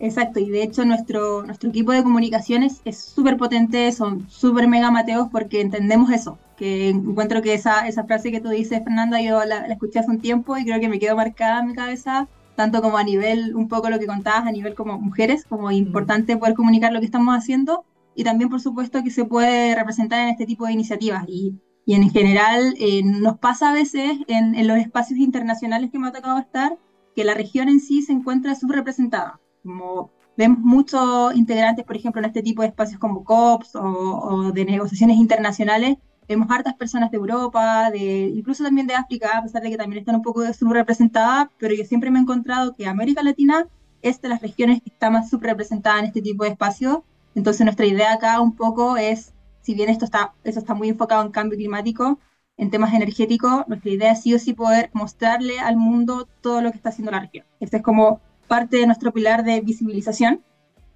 Exacto, 0.00 0.40
y 0.40 0.48
de 0.48 0.62
hecho 0.62 0.84
nuestro, 0.86 1.42
nuestro 1.42 1.68
equipo 1.68 1.92
de 1.92 2.02
comunicaciones 2.02 2.80
es 2.86 2.98
súper 2.98 3.36
potente, 3.36 3.92
son 3.92 4.26
súper 4.30 4.66
mega 4.66 4.90
mateos 4.90 5.28
porque 5.30 5.60
entendemos 5.60 6.10
eso, 6.10 6.38
que 6.56 6.88
encuentro 6.88 7.42
que 7.42 7.52
esa, 7.52 7.86
esa 7.86 8.04
frase 8.04 8.32
que 8.32 8.40
tú 8.40 8.48
dices, 8.48 8.82
Fernanda, 8.82 9.20
yo 9.20 9.44
la, 9.44 9.66
la 9.66 9.74
escuché 9.74 9.98
hace 9.98 10.10
un 10.10 10.18
tiempo 10.18 10.56
y 10.56 10.64
creo 10.64 10.80
que 10.80 10.88
me 10.88 10.98
quedó 10.98 11.16
marcada 11.16 11.60
en 11.60 11.66
mi 11.66 11.74
cabeza 11.74 12.28
tanto 12.56 12.82
como 12.82 12.98
a 12.98 13.04
nivel, 13.04 13.54
un 13.56 13.68
poco 13.68 13.90
lo 13.90 13.98
que 13.98 14.06
contabas, 14.06 14.46
a 14.46 14.52
nivel 14.52 14.74
como 14.74 14.98
mujeres, 14.98 15.44
como 15.44 15.70
importante 15.70 16.36
poder 16.36 16.54
comunicar 16.54 16.92
lo 16.92 17.00
que 17.00 17.06
estamos 17.06 17.36
haciendo, 17.36 17.84
y 18.14 18.24
también, 18.24 18.50
por 18.50 18.60
supuesto, 18.60 19.02
que 19.02 19.10
se 19.10 19.24
puede 19.24 19.74
representar 19.74 20.20
en 20.20 20.28
este 20.28 20.46
tipo 20.46 20.66
de 20.66 20.72
iniciativas. 20.72 21.24
Y, 21.28 21.54
y 21.86 21.94
en 21.94 22.10
general 22.10 22.74
eh, 22.78 23.02
nos 23.02 23.38
pasa 23.38 23.70
a 23.70 23.72
veces 23.72 24.18
en, 24.28 24.54
en, 24.54 24.66
los 24.66 24.78
espacios 24.78 25.18
internacionales 25.18 25.90
que 25.90 25.98
me 25.98 26.08
ha 26.08 26.12
tocado 26.12 26.38
estar, 26.38 26.78
que 27.14 27.24
la 27.24 27.34
región 27.34 27.68
en 27.68 27.80
sí 27.80 28.02
se 28.02 28.12
encuentra 28.12 28.54
subrepresentada. 28.54 29.40
Como 29.62 30.10
vemos 30.36 30.58
muchos 30.60 31.34
integrantes, 31.34 31.84
por 31.84 31.96
ejemplo, 31.96 32.20
en 32.20 32.26
este 32.26 32.42
tipo 32.42 32.62
de 32.62 32.68
espacios 32.68 33.00
como 33.00 33.24
COPS 33.24 33.76
o, 33.76 33.82
o 33.82 34.52
de 34.52 34.64
negociaciones 34.64 35.16
internacionales, 35.16 35.96
Vemos 36.30 36.48
hartas 36.48 36.74
personas 36.74 37.10
de 37.10 37.16
Europa, 37.16 37.90
de, 37.90 38.28
incluso 38.36 38.62
también 38.62 38.86
de 38.86 38.94
África, 38.94 39.36
a 39.36 39.42
pesar 39.42 39.62
de 39.62 39.70
que 39.70 39.76
también 39.76 39.98
están 39.98 40.14
un 40.14 40.22
poco 40.22 40.44
subrepresentadas, 40.52 41.48
pero 41.58 41.74
yo 41.74 41.84
siempre 41.84 42.08
me 42.12 42.20
he 42.20 42.22
encontrado 42.22 42.72
que 42.72 42.86
América 42.86 43.24
Latina 43.24 43.66
es 44.00 44.22
de 44.22 44.28
las 44.28 44.40
regiones 44.40 44.80
que 44.80 44.90
está 44.90 45.10
más 45.10 45.28
subrepresentada 45.28 45.98
en 45.98 46.04
este 46.04 46.22
tipo 46.22 46.44
de 46.44 46.50
espacios. 46.50 46.98
Entonces 47.34 47.64
nuestra 47.64 47.84
idea 47.84 48.12
acá 48.12 48.40
un 48.40 48.54
poco 48.54 48.96
es, 48.96 49.34
si 49.62 49.74
bien 49.74 49.88
esto 49.88 50.04
está, 50.04 50.32
eso 50.44 50.60
está 50.60 50.72
muy 50.72 50.90
enfocado 50.90 51.24
en 51.26 51.32
cambio 51.32 51.58
climático, 51.58 52.20
en 52.56 52.70
temas 52.70 52.94
energéticos, 52.94 53.66
nuestra 53.66 53.90
idea 53.90 54.12
es 54.12 54.22
sí 54.22 54.32
o 54.32 54.38
sí 54.38 54.52
poder 54.52 54.90
mostrarle 54.92 55.58
al 55.58 55.76
mundo 55.76 56.28
todo 56.42 56.60
lo 56.60 56.70
que 56.70 56.76
está 56.76 56.90
haciendo 56.90 57.10
la 57.10 57.18
región. 57.18 57.44
Este 57.58 57.78
es 57.78 57.82
como 57.82 58.20
parte 58.46 58.76
de 58.76 58.86
nuestro 58.86 59.12
pilar 59.12 59.42
de 59.42 59.62
visibilización. 59.62 60.44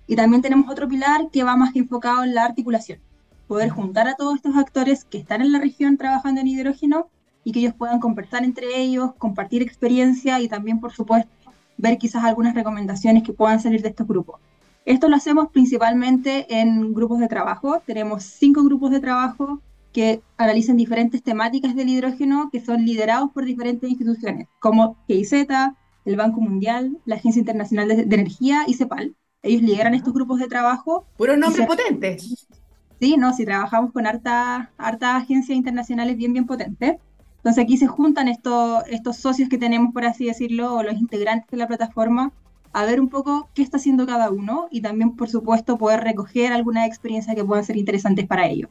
Y 0.06 0.14
también 0.14 0.42
tenemos 0.42 0.70
otro 0.70 0.86
pilar 0.86 1.28
que 1.32 1.42
va 1.42 1.56
más 1.56 1.74
enfocado 1.74 2.22
en 2.22 2.36
la 2.36 2.44
articulación 2.44 3.00
poder 3.46 3.70
juntar 3.70 4.08
a 4.08 4.14
todos 4.14 4.36
estos 4.36 4.56
actores 4.56 5.04
que 5.04 5.18
están 5.18 5.42
en 5.42 5.52
la 5.52 5.60
región 5.60 5.96
trabajando 5.96 6.40
en 6.40 6.48
hidrógeno 6.48 7.08
y 7.44 7.52
que 7.52 7.60
ellos 7.60 7.74
puedan 7.74 8.00
conversar 8.00 8.44
entre 8.44 8.80
ellos, 8.80 9.14
compartir 9.18 9.62
experiencia 9.62 10.40
y 10.40 10.48
también, 10.48 10.80
por 10.80 10.92
supuesto, 10.92 11.30
ver 11.76 11.98
quizás 11.98 12.24
algunas 12.24 12.54
recomendaciones 12.54 13.22
que 13.22 13.32
puedan 13.32 13.60
salir 13.60 13.82
de 13.82 13.90
estos 13.90 14.06
grupos. 14.06 14.40
Esto 14.84 15.08
lo 15.08 15.16
hacemos 15.16 15.48
principalmente 15.50 16.46
en 16.48 16.92
grupos 16.92 17.18
de 17.18 17.28
trabajo. 17.28 17.82
Tenemos 17.86 18.24
cinco 18.24 18.62
grupos 18.62 18.90
de 18.90 19.00
trabajo 19.00 19.60
que 19.92 20.22
analizan 20.36 20.76
diferentes 20.76 21.22
temáticas 21.22 21.74
del 21.74 21.88
hidrógeno 21.88 22.50
que 22.52 22.60
son 22.60 22.84
liderados 22.84 23.30
por 23.32 23.44
diferentes 23.44 23.88
instituciones, 23.88 24.48
como 24.60 24.96
GIZ, 25.06 25.32
el 26.04 26.16
Banco 26.16 26.40
Mundial, 26.40 26.98
la 27.06 27.14
Agencia 27.16 27.40
Internacional 27.40 27.88
de, 27.88 28.02
Energía 28.02 28.64
y 28.66 28.74
CEPAL. 28.74 29.14
Ellos 29.42 29.62
lideran 29.62 29.94
estos 29.94 30.12
grupos 30.12 30.40
de 30.40 30.48
trabajo. 30.48 31.06
Puros 31.16 31.38
nombres 31.38 31.66
potentes. 31.66 32.46
Sí, 33.04 33.18
no, 33.18 33.34
si 33.34 33.44
trabajamos 33.44 33.92
con 33.92 34.06
harta, 34.06 34.70
harta 34.78 35.16
agencias 35.16 35.54
internacionales 35.58 36.16
bien, 36.16 36.32
bien 36.32 36.46
potentes. 36.46 36.96
Entonces 37.36 37.62
aquí 37.62 37.76
se 37.76 37.86
juntan 37.86 38.28
estos, 38.28 38.82
estos 38.86 39.18
socios 39.18 39.50
que 39.50 39.58
tenemos, 39.58 39.92
por 39.92 40.06
así 40.06 40.24
decirlo, 40.24 40.74
o 40.74 40.82
los 40.82 40.94
integrantes 40.94 41.50
de 41.50 41.58
la 41.58 41.66
plataforma, 41.66 42.32
a 42.72 42.84
ver 42.86 43.02
un 43.02 43.10
poco 43.10 43.50
qué 43.54 43.60
está 43.60 43.76
haciendo 43.76 44.06
cada 44.06 44.30
uno 44.30 44.68
y 44.70 44.80
también, 44.80 45.16
por 45.16 45.28
supuesto, 45.28 45.76
poder 45.76 46.00
recoger 46.00 46.54
algunas 46.54 46.86
experiencias 46.88 47.36
que 47.36 47.44
puedan 47.44 47.66
ser 47.66 47.76
interesantes 47.76 48.26
para 48.26 48.46
ellos. 48.46 48.70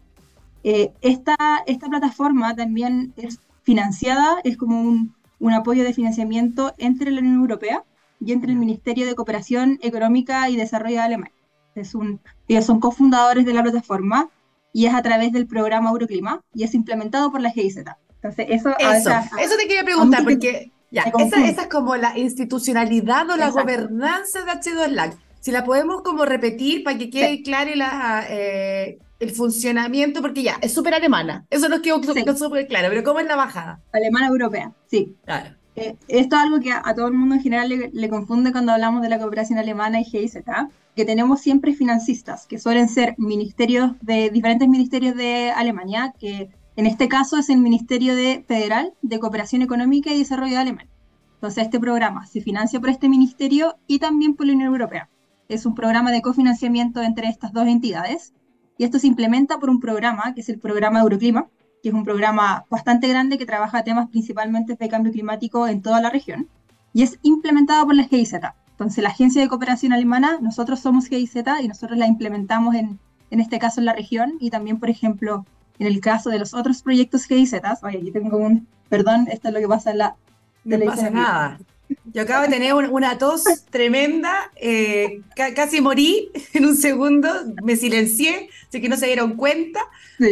Eh, 0.64 0.92
esta, 1.02 1.36
esta 1.68 1.88
plataforma 1.88 2.56
también 2.56 3.14
es 3.18 3.40
financiada, 3.62 4.38
es 4.44 4.58
como 4.58 4.82
un, 4.82 5.14
un 5.40 5.54
apoyo 5.54 5.84
de 5.84 5.94
financiamiento 5.94 6.74
entre 6.80 7.12
la 7.12 7.20
Unión 7.20 7.36
Europea 7.36 7.84
y 8.20 8.32
entre 8.32 8.52
el 8.52 8.58
Ministerio 8.58 9.06
de 9.06 9.14
Cooperación 9.14 9.78
Económica 9.84 10.50
y 10.50 10.56
Desarrollo 10.56 10.96
de 10.96 11.02
Alemania. 11.02 11.43
Es 11.76 11.96
un, 11.96 12.20
ellos 12.48 12.66
son 12.66 12.80
cofundadores 12.80 13.46
de 13.46 13.54
la 13.54 13.64
plataforma 13.64 14.30
y 14.72 14.86
es 14.86 14.94
a 14.94 15.02
través 15.02 15.32
del 15.32 15.48
programa 15.48 15.90
Euroclima 15.90 16.42
y 16.54 16.64
es 16.64 16.74
implementado 16.74 17.32
por 17.32 17.42
la 17.42 17.52
GIZ. 17.52 17.84
Entonces, 18.16 18.48
eso, 18.50 18.76
eso, 18.80 19.12
eso 19.40 19.58
te 19.58 19.68
quería 19.68 19.84
preguntar, 19.84 20.24
porque 20.24 20.72
ya, 20.92 21.04
esa, 21.18 21.46
esa, 21.46 21.62
es 21.64 21.68
como 21.68 21.96
la 21.96 22.18
institucionalidad 22.18 23.30
o 23.30 23.36
la 23.36 23.50
gobernanza 23.50 24.44
de 24.44 24.52
H2LAC. 24.52 25.16
Si 25.42 25.52
la 25.52 25.66
podemos 25.66 26.04
como 26.04 26.24
repetir 26.24 26.84
para 26.84 26.98
que 26.98 27.10
quede 27.10 27.44
claro 27.44 27.72
la, 27.76 28.26
eh, 28.30 28.98
el 29.20 29.32
funcionamiento, 29.32 30.22
porque 30.22 30.44
ya, 30.44 30.58
es 30.62 30.74
súper 30.74 30.94
alemana. 30.94 31.46
Eso 31.50 31.68
nos 31.68 31.82
quedó 31.82 32.02
súper 32.36 32.68
claro, 32.68 32.90
pero 32.90 33.04
¿cómo 33.04 33.20
es 33.20 33.28
la 33.28 33.36
bajada? 33.36 33.82
Alemana 33.92 34.28
europea, 34.28 34.72
sí. 34.88 35.16
Claro. 35.26 35.56
Eh, 35.76 35.96
esto 36.08 36.36
es 36.36 36.42
algo 36.42 36.60
que 36.60 36.72
a, 36.72 36.94
todo 36.96 37.08
el 37.08 37.14
mundo 37.14 37.36
en 37.36 37.42
general 37.42 37.90
le, 37.92 38.10
confunde 38.10 38.52
cuando 38.52 38.72
hablamos 38.72 39.02
de 39.02 39.10
la 39.10 39.20
cooperación 39.20 39.58
alemana 39.58 40.00
y 40.00 40.04
GIZ, 40.04 40.44
que 40.96 41.06
tenemos 41.06 41.42
siempre 41.42 41.74
financistas, 41.74 42.46
que 42.46 42.60
suelen 42.60 42.88
ser 42.88 43.16
ministerios 43.18 43.94
de 44.02 44.30
diferentes 44.30 44.68
ministerios 44.68 45.16
de 45.16 45.52
Alemania, 45.52 46.14
que 46.20 46.50
en 46.76 46.86
este 46.86 47.08
caso 47.08 47.38
es 47.38 47.50
el 47.50 47.58
Ministerio 47.58 48.16
de 48.16 48.44
Federal 48.48 48.94
de 49.02 49.20
Cooperación 49.20 49.62
Económica 49.62 50.12
y 50.12 50.20
Desarrollo 50.20 50.54
de 50.54 50.62
Alemania. 50.62 50.90
Entonces 51.36 51.66
este 51.66 51.80
programa 51.80 52.26
se 52.26 52.42
financia 52.42 52.80
por 52.80 52.90
este 52.90 53.10
ministerio 53.10 53.76
y 53.88 54.00
también 54.00 54.36
por 54.36 54.46
la 54.46 54.54
Unión 54.54 54.70
Europea. 54.70 55.10
Es 55.50 55.66
un 55.66 55.76
programa 55.76 56.12
de 56.12 56.22
cofinanciamiento 56.22 57.02
entre 57.02 57.28
estas 57.28 57.54
dos 57.54 57.68
entidades 57.68 58.34
y 58.78 58.86
esto 58.86 58.98
se 58.98 59.08
implementa 59.08 59.60
por 59.60 59.70
un 59.70 59.80
programa 59.80 60.34
que 60.34 60.42
es 60.42 60.50
el 60.50 60.60
programa 60.60 61.02
Euroclima, 61.02 61.50
que 61.82 61.90
es 61.90 61.96
un 61.96 62.06
programa 62.06 62.66
bastante 62.70 63.08
grande 63.08 63.38
que 63.38 63.46
trabaja 63.46 63.84
temas 63.84 64.10
principalmente 64.10 64.76
de 64.76 64.90
cambio 64.90 65.12
climático 65.12 65.68
en 65.68 65.82
toda 65.82 66.02
la 66.02 66.10
región, 66.10 66.48
y 66.94 67.04
es 67.04 67.20
implementado 67.24 67.86
por 67.86 67.96
la 67.96 68.06
GIZ. 68.06 68.36
Entonces, 68.84 69.04
la 69.04 69.10
Agencia 69.10 69.42
de 69.42 69.48
Cooperación 69.48 69.94
Alemana, 69.94 70.40
nosotros 70.42 70.82
somos 70.82 71.08
GIZ 71.08 71.36
y 71.62 71.68
nosotros 71.70 71.98
la 71.98 72.06
implementamos 72.06 72.76
en, 72.76 73.00
en 73.32 73.40
este 73.40 73.58
caso 73.58 73.80
en 73.80 73.86
la 73.86 73.94
región 73.94 74.34
y 74.40 74.50
también, 74.50 74.78
por 74.78 74.90
ejemplo, 74.90 75.46
en 75.80 75.88
el 75.88 76.02
caso 76.02 76.30
de 76.30 76.40
los 76.40 76.54
otros 76.54 76.82
proyectos 76.82 77.26
GIZ. 77.26 77.54
Oye, 77.82 78.00
aquí 78.00 78.12
tengo 78.12 78.38
un, 78.38 78.68
perdón, 78.90 79.28
esto 79.32 79.48
es 79.48 79.54
lo 79.54 79.60
que 79.62 79.68
pasa 79.68 79.92
en 79.92 79.98
la... 80.00 80.16
No 80.66 80.80
pasa 80.86 81.10
nada. 81.10 81.60
Yo 82.14 82.22
acabo 82.22 82.44
de 82.44 82.50
tener 82.50 82.74
una 82.74 83.18
tos 83.18 83.44
tremenda, 83.70 84.52
eh, 84.56 85.22
casi 85.56 85.82
morí 85.82 86.30
en 86.54 86.66
un 86.66 86.76
segundo, 86.76 87.30
me 87.64 87.76
silencié, 87.76 88.50
así 88.68 88.82
que 88.82 88.90
no 88.90 88.98
se 88.98 89.08
dieron 89.08 89.36
cuenta, 89.36 89.80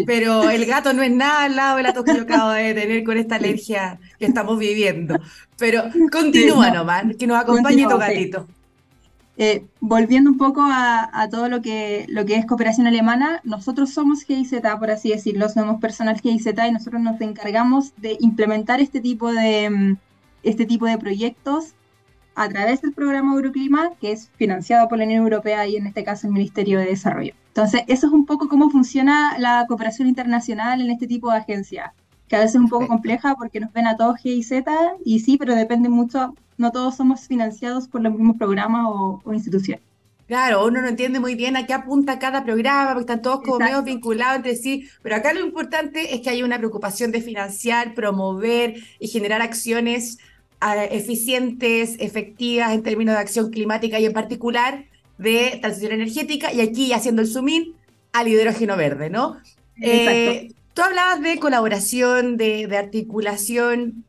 pero 0.06 0.50
el 0.50 0.66
gato 0.66 0.94
no 0.94 1.02
es 1.02 1.12
nada 1.12 1.46
al 1.46 1.56
lado 1.56 1.78
de 1.78 1.84
la 1.84 1.94
tos 1.94 2.06
que 2.06 2.16
yo 2.16 2.22
acabo 2.22 2.52
de 2.52 2.74
tener 2.74 3.04
con 3.04 3.18
esta 3.18 3.36
alergia 3.36 4.00
que 4.20 4.26
estamos 4.26 4.60
viviendo. 4.60 5.20
Pero 5.58 5.84
continúa 6.12 6.72
nomás, 6.72 7.06
que 7.18 7.28
nos 7.28 7.38
acompañe 7.38 7.88
tu 7.88 7.98
gatito. 7.98 8.48
Eh, 9.38 9.66
volviendo 9.80 10.30
un 10.30 10.38
poco 10.38 10.62
a, 10.64 11.28
todo 11.32 11.50
lo 11.50 11.64
que, 11.64 12.06
lo 12.10 12.26
que 12.26 12.36
es 12.36 12.46
cooperación 12.46 12.86
alemana, 12.86 13.42
nosotros 13.44 13.92
somos 13.92 14.24
GIZ, 14.24 14.62
por 14.78 14.92
así 14.92 15.10
decirlo, 15.10 15.50
somos 15.50 15.80
personal 15.82 16.20
GIZ 16.20 16.48
y 16.68 16.72
nosotros 16.72 17.02
nos 17.02 17.20
encargamos 17.22 17.94
de 17.98 18.18
implementar 18.20 18.82
este 18.82 19.02
tipo 19.02 19.32
de 19.32 19.70
mm, 19.70 19.98
este 20.44 20.66
tipo 20.66 20.86
de 20.86 20.98
proyectos 20.98 21.74
a 22.36 22.50
través 22.50 22.82
del 22.82 22.94
programa 22.94 23.36
Euroclima, 23.36 23.92
que 24.00 24.12
es 24.12 24.30
financiado 24.36 24.88
por 24.88 24.98
la 24.98 25.06
Unión 25.06 25.24
Europea 25.24 25.68
y 25.68 25.76
en 25.76 25.88
este 25.88 26.04
caso 26.04 26.28
el 26.28 26.34
Ministerio 26.34 26.80
de 26.80 26.86
Desarrollo. 26.86 27.34
Entonces, 27.48 27.84
eso 27.88 28.08
es 28.08 28.14
un 28.14 28.26
poco 28.26 28.48
cómo 28.48 28.70
funciona 28.70 29.38
la 29.38 29.66
cooperación 29.68 30.08
internacional 30.08 30.80
en 30.82 30.90
este 30.90 31.08
tipo 31.08 31.30
de 31.30 31.38
agencias, 31.38 31.92
que 32.30 32.38
a 32.38 32.40
veces 32.40 32.56
es 32.56 32.62
un 32.62 32.70
poco 32.70 32.88
compleja 32.88 33.36
porque 33.36 33.60
nos 33.60 33.74
ven 33.74 33.88
a 33.88 33.98
todos 33.98 34.18
GIZ 34.20 34.64
y 35.04 35.20
sí, 35.20 35.38
pero 35.38 35.54
depende 35.54 35.90
mucho, 35.90 36.34
no 36.58 36.72
todos 36.72 36.96
somos 36.96 37.28
financiados 37.28 37.90
por 37.90 38.02
los 38.02 38.14
mismos 38.14 38.38
programas 38.38 38.86
o, 38.88 39.22
instituciones. 39.34 39.84
Claro, 40.28 40.66
uno 40.66 40.82
no 40.82 40.88
entiende 40.88 41.20
muy 41.20 41.36
bien 41.36 41.58
a 41.58 41.66
qué 41.66 41.74
apunta 41.74 42.18
cada 42.18 42.46
programa, 42.46 42.94
porque 42.94 43.02
están 43.02 43.22
todos 43.22 43.42
como 43.42 43.60
medio 43.60 43.84
vinculados 43.84 44.38
entre 44.38 44.56
sí, 44.56 44.88
pero 45.02 45.18
acá 45.18 45.34
lo 45.34 45.42
importante 45.42 46.16
es 46.16 46.22
que 46.22 46.30
hay 46.30 46.42
una 46.42 46.58
preocupación 46.58 47.12
de 47.12 47.20
financiar, 47.20 47.94
promover 47.94 48.76
y 48.98 49.10
generar 49.10 49.42
acciones 49.42 50.20
eficientes, 50.92 51.96
efectivas 52.00 52.72
en 52.74 52.84
términos 52.84 53.16
de 53.16 53.22
acción 53.22 53.50
climática 53.50 54.00
y 54.00 54.06
en 54.06 54.14
particular 54.14 54.86
de 55.18 55.60
transición 55.62 55.94
energética, 55.94 56.52
y 56.54 56.62
aquí 56.62 56.94
haciendo 56.94 57.22
el 57.22 57.50
in 57.50 57.76
al 58.12 58.28
hidrógeno 58.28 58.76
verde, 58.76 59.10
¿no? 59.10 59.38
Eh, 59.82 60.52
tú 60.74 60.82
hablabas 60.82 61.22
de 61.22 61.38
colaboración, 61.38 62.38
de, 62.38 62.68
de, 62.68 62.78
articulación. 62.78 64.06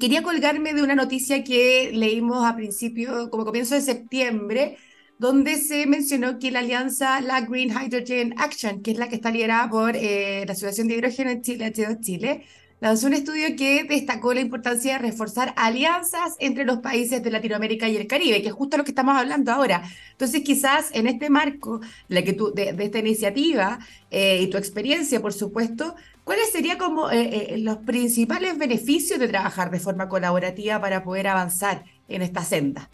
Quería 0.00 0.22
colgarme 0.22 0.74
de 0.74 0.82
una 0.82 0.94
noticia 0.94 1.44
que 1.44 1.90
leímos 1.92 2.44
a 2.44 2.56
principio, 2.56 3.30
como 3.30 3.44
comienzo 3.44 3.74
de 3.74 3.82
septiembre, 3.82 4.76
donde 5.18 5.56
se 5.56 5.86
mencionó 5.86 6.38
que 6.38 6.50
la 6.50 6.60
alianza, 6.60 7.20
la 7.20 7.42
Green 7.42 7.70
Hydrogen 7.70 8.34
Action, 8.38 8.82
que 8.82 8.92
es 8.92 8.98
la 8.98 9.08
que 9.08 9.16
está 9.16 9.30
liderada 9.30 9.70
por 9.70 9.96
eh, 9.96 10.44
la 10.46 10.52
Asociación 10.52 10.88
de 10.88 10.96
Hidrógeno 10.96 11.30
en 11.30 11.42
Chile, 11.42 11.72
H2 11.72 12.00
Chile, 12.00 12.44
lanzó 12.80 13.06
un 13.06 13.14
estudio 13.14 13.56
que 13.56 13.84
destacó 13.84 14.34
la 14.34 14.40
importancia 14.40 14.94
de 14.94 14.98
reforzar 14.98 15.54
alianzas 15.56 16.36
entre 16.38 16.64
los 16.64 16.78
países 16.78 17.22
de 17.22 17.30
Latinoamérica 17.30 17.88
y 17.88 17.96
el 17.96 18.06
Caribe, 18.06 18.42
que 18.42 18.48
es 18.48 18.54
justo 18.54 18.76
lo 18.76 18.84
que 18.84 18.90
estamos 18.90 19.16
hablando 19.16 19.52
ahora. 19.52 19.82
Entonces, 20.12 20.42
quizás 20.42 20.90
en 20.92 21.06
este 21.06 21.30
marco 21.30 21.80
la 22.08 22.22
que 22.22 22.32
tú, 22.32 22.52
de, 22.54 22.74
esta 22.78 22.98
iniciativa 22.98 23.78
eh, 24.10 24.42
y 24.42 24.50
tu 24.50 24.58
experiencia, 24.58 25.20
por 25.22 25.32
supuesto, 25.32 25.94
¿cuáles 26.24 26.50
serían 26.50 26.78
como 26.78 27.10
eh, 27.10 27.54
eh, 27.54 27.58
los 27.58 27.78
principales 27.78 28.58
beneficios 28.58 29.18
de 29.18 29.28
trabajar 29.28 29.70
de 29.70 29.80
forma 29.80 30.08
colaborativa 30.08 30.80
para 30.80 31.02
poder 31.02 31.28
avanzar 31.28 31.84
en 32.08 32.22
esta 32.22 32.44
senda? 32.44 32.90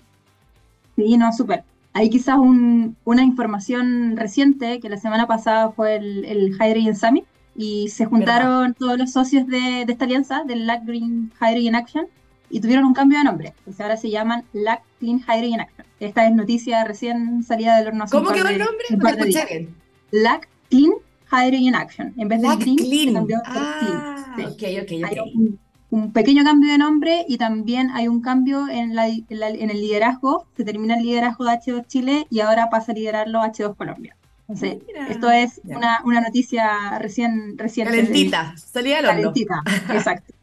Sí, 0.96 1.16
no, 1.16 1.32
súper. 1.32 1.64
Hay 1.92 2.08
quizás 2.08 2.37
una 2.38 3.22
información 3.25 4.16
reciente 4.16 4.78
que 4.78 4.88
la 4.88 4.96
semana 4.96 5.26
pasada 5.26 5.70
fue 5.72 5.96
el, 5.96 6.25
el 6.25 6.52
Hydrogen 6.52 6.94
Summit, 6.94 7.25
y 7.61 7.88
se 7.88 8.07
juntaron 8.07 8.73
todos 8.73 8.97
los 8.97 9.12
socios 9.12 9.47
de, 9.47 9.83
esta 9.83 10.07
alianza, 10.07 10.45
del 10.45 10.67
LAC 10.67 10.87
Green 10.87 11.31
Hydrogen 11.38 11.75
Action, 11.75 12.07
y 12.49 12.59
tuvieron 12.59 12.87
un 12.87 12.95
cambio 12.95 13.19
de 13.19 13.25
nombre. 13.25 13.52
Entonces 13.59 13.81
ahora 13.83 13.99
se 13.99 14.11
llaman 14.11 14.45
LAC 14.55 14.83
Clean 14.99 15.19
Hydrogen 15.19 15.61
Action. 15.61 15.87
Esta 16.00 16.26
es 16.26 16.35
noticia 16.35 16.85
recién 16.85 17.43
salida 17.43 17.76
del 17.76 17.88
horno. 17.88 18.07
¿Cómo 18.11 18.31
quedó 18.31 18.49
el 18.49 18.59
nombre? 18.59 18.85
No 18.97 19.09
escuché 19.09 19.45
bien. 19.45 19.75
LAC 20.11 20.49
Clean 20.71 20.93
Hydrogen 21.31 21.75
Action. 21.75 22.14
En 22.17 22.29
vez 22.29 22.40
de 22.40 22.49
Green, 22.57 22.76
clean. 22.76 23.14
cambió 23.14 23.37
ah, 23.45 24.25
Clean. 24.35 24.57
Sí. 24.57 24.79
ok, 24.81 25.05
ok, 25.05 25.12
ok. 25.12 25.61
Un, 25.90 26.12
pequeño 26.12 26.45
cambio 26.45 26.73
de 26.73 26.79
nombre 26.79 27.26
y 27.29 27.37
también 27.37 27.90
hay 27.90 28.09
un 28.09 28.23
cambio 28.23 28.69
en, 28.69 28.95
la, 28.95 29.09
en, 29.09 29.25
en 29.29 29.71
el 29.71 29.81
liderazgo. 29.81 30.47
Se 30.57 30.64
termina 30.64 30.97
el 30.97 31.02
liderazgo 31.02 31.45
de 31.45 31.50
H2 31.50 31.87
Chile 31.87 32.26
y 32.31 32.40
ahora 32.40 32.71
pasa 32.71 32.93
a 32.93 32.95
liderarlo 32.95 33.40
H2 33.40 33.76
Colombia 33.76 34.17
esto 35.09 35.30
es 35.30 35.61
una, 35.64 36.00
una, 36.04 36.21
noticia 36.21 36.99
recién, 36.99 37.57
recién 37.57 37.87
calentita, 37.87 38.54
salía 38.57 38.97
del 38.97 39.07
Calentita, 39.07 39.62
exacto. 39.92 40.35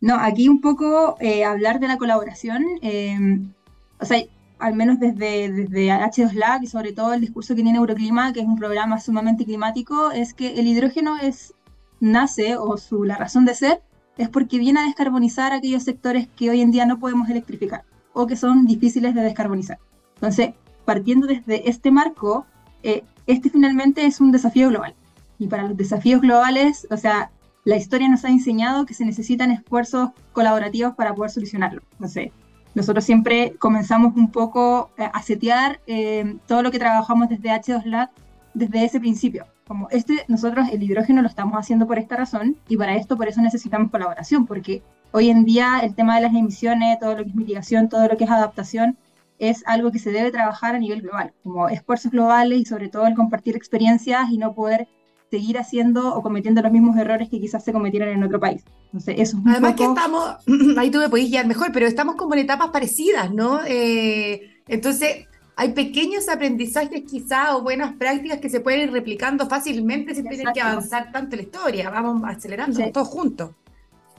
No, 0.00 0.16
aquí 0.16 0.48
un 0.48 0.60
poco 0.60 1.16
eh, 1.20 1.44
hablar 1.44 1.78
de 1.80 1.88
la 1.88 1.98
colaboración, 1.98 2.64
em, 2.80 3.52
o 3.98 4.04
sea, 4.04 4.22
al 4.58 4.74
menos 4.74 4.98
desde, 4.98 5.50
desde 5.50 5.88
H2LAC 5.88 6.62
y 6.62 6.66
sobre 6.66 6.92
todo 6.92 7.12
el 7.12 7.20
discurso 7.20 7.54
que 7.54 7.62
tiene 7.62 7.78
Euroclima, 7.78 8.32
que 8.32 8.40
es 8.40 8.46
un 8.46 8.56
programa 8.56 9.00
sumamente 9.00 9.44
climático, 9.44 10.10
es 10.10 10.32
que 10.34 10.58
el 10.58 10.66
hidrógeno 10.66 11.18
es, 11.18 11.54
nace, 11.98 12.56
o 12.56 12.76
su, 12.78 13.04
la 13.04 13.16
razón 13.16 13.44
de 13.44 13.54
ser, 13.54 13.82
es 14.16 14.28
porque 14.28 14.58
viene 14.58 14.80
a 14.80 14.84
descarbonizar 14.84 15.52
aquellos 15.52 15.82
sectores 15.82 16.28
que 16.28 16.50
hoy 16.50 16.60
en 16.60 16.70
día 16.70 16.86
no 16.86 16.98
podemos 16.98 17.28
electrificar 17.28 17.84
o 18.12 18.26
que 18.26 18.36
son 18.36 18.66
difíciles 18.66 19.14
de 19.14 19.22
descarbonizar. 19.22 19.78
Entonces, 20.16 20.50
partiendo 20.84 21.26
desde 21.26 21.68
este 21.68 21.90
marco, 21.90 22.46
eh, 22.82 23.04
este 23.32 23.50
finalmente 23.50 24.04
es 24.04 24.20
un 24.20 24.32
desafío 24.32 24.68
global. 24.68 24.94
Y 25.38 25.46
para 25.46 25.64
los 25.64 25.76
desafíos 25.76 26.20
globales, 26.20 26.86
o 26.90 26.96
sea, 26.96 27.30
la 27.64 27.76
historia 27.76 28.08
nos 28.08 28.24
ha 28.24 28.28
enseñado 28.28 28.86
que 28.86 28.94
se 28.94 29.04
necesitan 29.04 29.50
esfuerzos 29.50 30.10
colaborativos 30.32 30.94
para 30.94 31.14
poder 31.14 31.30
solucionarlo. 31.30 31.82
No 31.98 32.08
sé, 32.08 32.32
nosotros 32.74 33.04
siempre 33.04 33.54
comenzamos 33.58 34.16
un 34.16 34.30
poco 34.30 34.90
a 34.98 35.22
setear 35.22 35.80
eh, 35.86 36.36
todo 36.46 36.62
lo 36.62 36.70
que 36.70 36.78
trabajamos 36.78 37.28
desde 37.28 37.50
H2LAC 37.50 38.10
desde 38.54 38.84
ese 38.84 39.00
principio. 39.00 39.46
Como 39.66 39.88
este, 39.90 40.24
nosotros 40.28 40.68
el 40.72 40.82
hidrógeno 40.82 41.22
lo 41.22 41.28
estamos 41.28 41.56
haciendo 41.56 41.86
por 41.86 41.98
esta 41.98 42.16
razón 42.16 42.56
y 42.68 42.76
para 42.76 42.96
esto 42.96 43.16
por 43.16 43.28
eso 43.28 43.40
necesitamos 43.40 43.90
colaboración, 43.90 44.46
porque 44.46 44.82
hoy 45.12 45.30
en 45.30 45.44
día 45.44 45.80
el 45.82 45.94
tema 45.94 46.16
de 46.16 46.22
las 46.22 46.34
emisiones, 46.34 46.98
todo 46.98 47.16
lo 47.16 47.22
que 47.22 47.30
es 47.30 47.34
mitigación, 47.36 47.88
todo 47.88 48.08
lo 48.08 48.16
que 48.16 48.24
es 48.24 48.30
adaptación, 48.30 48.96
es 49.40 49.64
algo 49.66 49.90
que 49.90 49.98
se 49.98 50.12
debe 50.12 50.30
trabajar 50.30 50.76
a 50.76 50.78
nivel 50.78 51.00
global, 51.00 51.32
como 51.42 51.68
esfuerzos 51.68 52.12
globales 52.12 52.60
y 52.60 52.64
sobre 52.66 52.88
todo 52.88 53.06
el 53.06 53.14
compartir 53.14 53.56
experiencias 53.56 54.30
y 54.30 54.38
no 54.38 54.54
poder 54.54 54.86
seguir 55.30 55.58
haciendo 55.58 56.14
o 56.14 56.22
cometiendo 56.22 56.60
los 56.60 56.70
mismos 56.70 56.96
errores 56.96 57.28
que 57.30 57.40
quizás 57.40 57.64
se 57.64 57.72
cometieron 57.72 58.10
en 58.10 58.22
otro 58.22 58.38
país. 58.38 58.62
Entonces, 58.86 59.14
eso 59.18 59.38
es 59.38 59.42
Además 59.46 59.74
que 59.74 59.84
estamos, 59.84 60.36
ahí 60.76 60.90
tú 60.90 60.98
me 60.98 61.08
podés 61.08 61.30
guiar 61.30 61.46
mejor, 61.46 61.72
pero 61.72 61.86
estamos 61.86 62.16
como 62.16 62.34
en 62.34 62.40
etapas 62.40 62.68
parecidas, 62.68 63.32
¿no? 63.32 63.60
Eh, 63.66 64.60
entonces, 64.68 65.26
hay 65.56 65.72
pequeños 65.72 66.28
aprendizajes 66.28 67.02
quizás 67.08 67.54
o 67.54 67.62
buenas 67.62 67.94
prácticas 67.94 68.40
que 68.40 68.50
se 68.50 68.60
pueden 68.60 68.82
ir 68.82 68.92
replicando 68.92 69.46
fácilmente 69.46 70.14
sin 70.14 70.28
tener 70.28 70.52
que 70.52 70.60
avanzar 70.60 71.12
tanto 71.12 71.36
la 71.36 71.42
historia. 71.42 71.90
Vamos 71.90 72.22
acelerando 72.26 72.78
todos 72.92 73.08
juntos. 73.08 73.50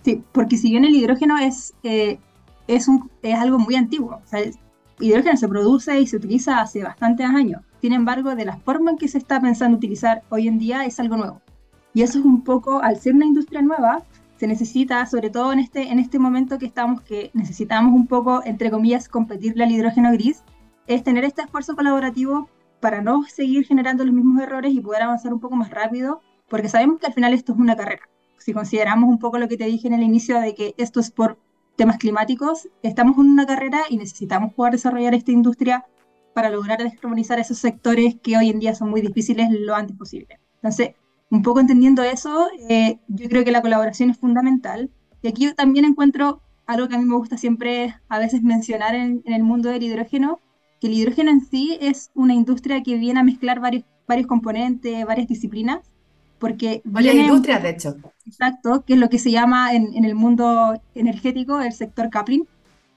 Sí, 0.03 0.23
porque 0.31 0.57
si 0.57 0.71
bien 0.71 0.85
el 0.85 0.95
hidrógeno 0.95 1.37
es, 1.37 1.73
eh, 1.83 2.17
es, 2.67 2.87
un, 2.87 3.11
es 3.21 3.35
algo 3.35 3.59
muy 3.59 3.75
antiguo, 3.75 4.19
o 4.23 4.27
sea, 4.27 4.41
hidrógeno 5.01 5.37
se 5.37 5.47
produce 5.47 5.99
y 5.99 6.07
se 6.07 6.17
utiliza 6.17 6.61
hace 6.61 6.83
bastantes 6.83 7.27
años. 7.27 7.61
Sin 7.81 7.93
embargo, 7.93 8.35
de 8.35 8.45
la 8.45 8.57
forma 8.57 8.91
en 8.91 8.97
que 8.97 9.07
se 9.07 9.17
está 9.17 9.41
pensando 9.41 9.77
utilizar 9.77 10.23
hoy 10.29 10.47
en 10.47 10.59
día 10.59 10.85
es 10.85 10.99
algo 10.99 11.17
nuevo. 11.17 11.41
Y 11.93 12.03
eso 12.03 12.19
es 12.19 12.25
un 12.25 12.43
poco, 12.43 12.81
al 12.81 12.97
ser 12.97 13.15
una 13.15 13.25
industria 13.25 13.61
nueva, 13.61 14.03
se 14.37 14.47
necesita, 14.47 15.05
sobre 15.05 15.29
todo 15.29 15.53
en 15.53 15.59
este, 15.59 15.91
en 15.91 15.99
este 15.99 16.17
momento 16.17 16.57
que 16.57 16.65
estamos, 16.65 17.01
que 17.01 17.31
necesitamos 17.33 17.93
un 17.93 18.07
poco, 18.07 18.41
entre 18.45 18.71
comillas, 18.71 19.07
competirle 19.07 19.63
al 19.63 19.71
hidrógeno 19.71 20.11
gris, 20.13 20.43
es 20.87 21.03
tener 21.03 21.25
este 21.25 21.43
esfuerzo 21.43 21.75
colaborativo 21.75 22.49
para 22.79 23.01
no 23.01 23.23
seguir 23.23 23.65
generando 23.65 24.03
los 24.03 24.13
mismos 24.13 24.41
errores 24.41 24.73
y 24.73 24.81
poder 24.81 25.03
avanzar 25.03 25.33
un 25.33 25.39
poco 25.39 25.55
más 25.55 25.69
rápido, 25.69 26.21
porque 26.49 26.69
sabemos 26.69 26.99
que 26.99 27.07
al 27.07 27.13
final 27.13 27.33
esto 27.33 27.53
es 27.53 27.59
una 27.59 27.75
carrera. 27.75 28.09
Si 28.37 28.53
consideramos 28.53 29.09
un 29.09 29.19
poco 29.19 29.37
lo 29.37 29.47
que 29.47 29.57
te 29.57 29.65
dije 29.65 29.87
en 29.87 29.93
el 29.93 30.01
inicio 30.01 30.39
de 30.39 30.55
que 30.55 30.73
esto 30.77 30.99
es 30.99 31.11
por 31.11 31.37
temas 31.75 31.97
climáticos, 31.97 32.69
estamos 32.83 33.17
en 33.17 33.31
una 33.31 33.45
carrera 33.45 33.81
y 33.89 33.97
necesitamos 33.97 34.53
poder 34.53 34.73
desarrollar 34.73 35.13
esta 35.13 35.31
industria 35.31 35.85
para 36.33 36.49
lograr 36.49 36.81
descarbonizar 36.81 37.39
esos 37.39 37.57
sectores 37.57 38.15
que 38.21 38.37
hoy 38.37 38.49
en 38.49 38.59
día 38.59 38.75
son 38.75 38.89
muy 38.89 39.01
difíciles 39.01 39.49
lo 39.51 39.75
antes 39.75 39.97
posible. 39.97 40.39
Entonces, 40.55 40.91
un 41.29 41.41
poco 41.41 41.59
entendiendo 41.59 42.03
eso, 42.03 42.47
eh, 42.69 42.99
yo 43.07 43.29
creo 43.29 43.43
que 43.43 43.51
la 43.51 43.61
colaboración 43.61 44.09
es 44.09 44.17
fundamental. 44.17 44.91
Y 45.21 45.27
aquí 45.27 45.53
también 45.53 45.85
encuentro 45.85 46.41
algo 46.65 46.87
que 46.87 46.95
a 46.95 46.99
mí 46.99 47.05
me 47.05 47.15
gusta 47.15 47.37
siempre 47.37 47.95
a 48.07 48.19
veces 48.19 48.43
mencionar 48.43 48.95
en 48.95 49.21
el 49.25 49.43
mundo 49.43 49.69
del 49.69 49.83
hidrógeno, 49.83 50.39
que 50.79 50.87
el 50.87 50.93
hidrógeno 50.93 51.31
en 51.31 51.41
sí 51.41 51.77
es 51.79 52.11
una 52.15 52.33
industria 52.33 52.81
que 52.83 52.97
viene 52.97 53.19
a 53.19 53.23
mezclar 53.23 53.59
varios, 53.59 53.83
varios 54.07 54.27
componentes, 54.27 55.05
varias 55.05 55.27
disciplinas, 55.27 55.90
porque... 56.41 56.81
Varias 56.83 57.15
industrias, 57.15 57.61
de 57.61 57.69
hecho. 57.69 57.95
Exacto, 58.25 58.83
que 58.83 58.93
es 58.93 58.99
lo 58.99 59.09
que 59.09 59.19
se 59.19 59.29
llama 59.29 59.73
en, 59.73 59.93
en, 59.93 60.05
el 60.05 60.15
mundo 60.15 60.73
energético 60.95 61.61
el 61.61 61.71
sector 61.71 62.09
coupling, 62.09 62.47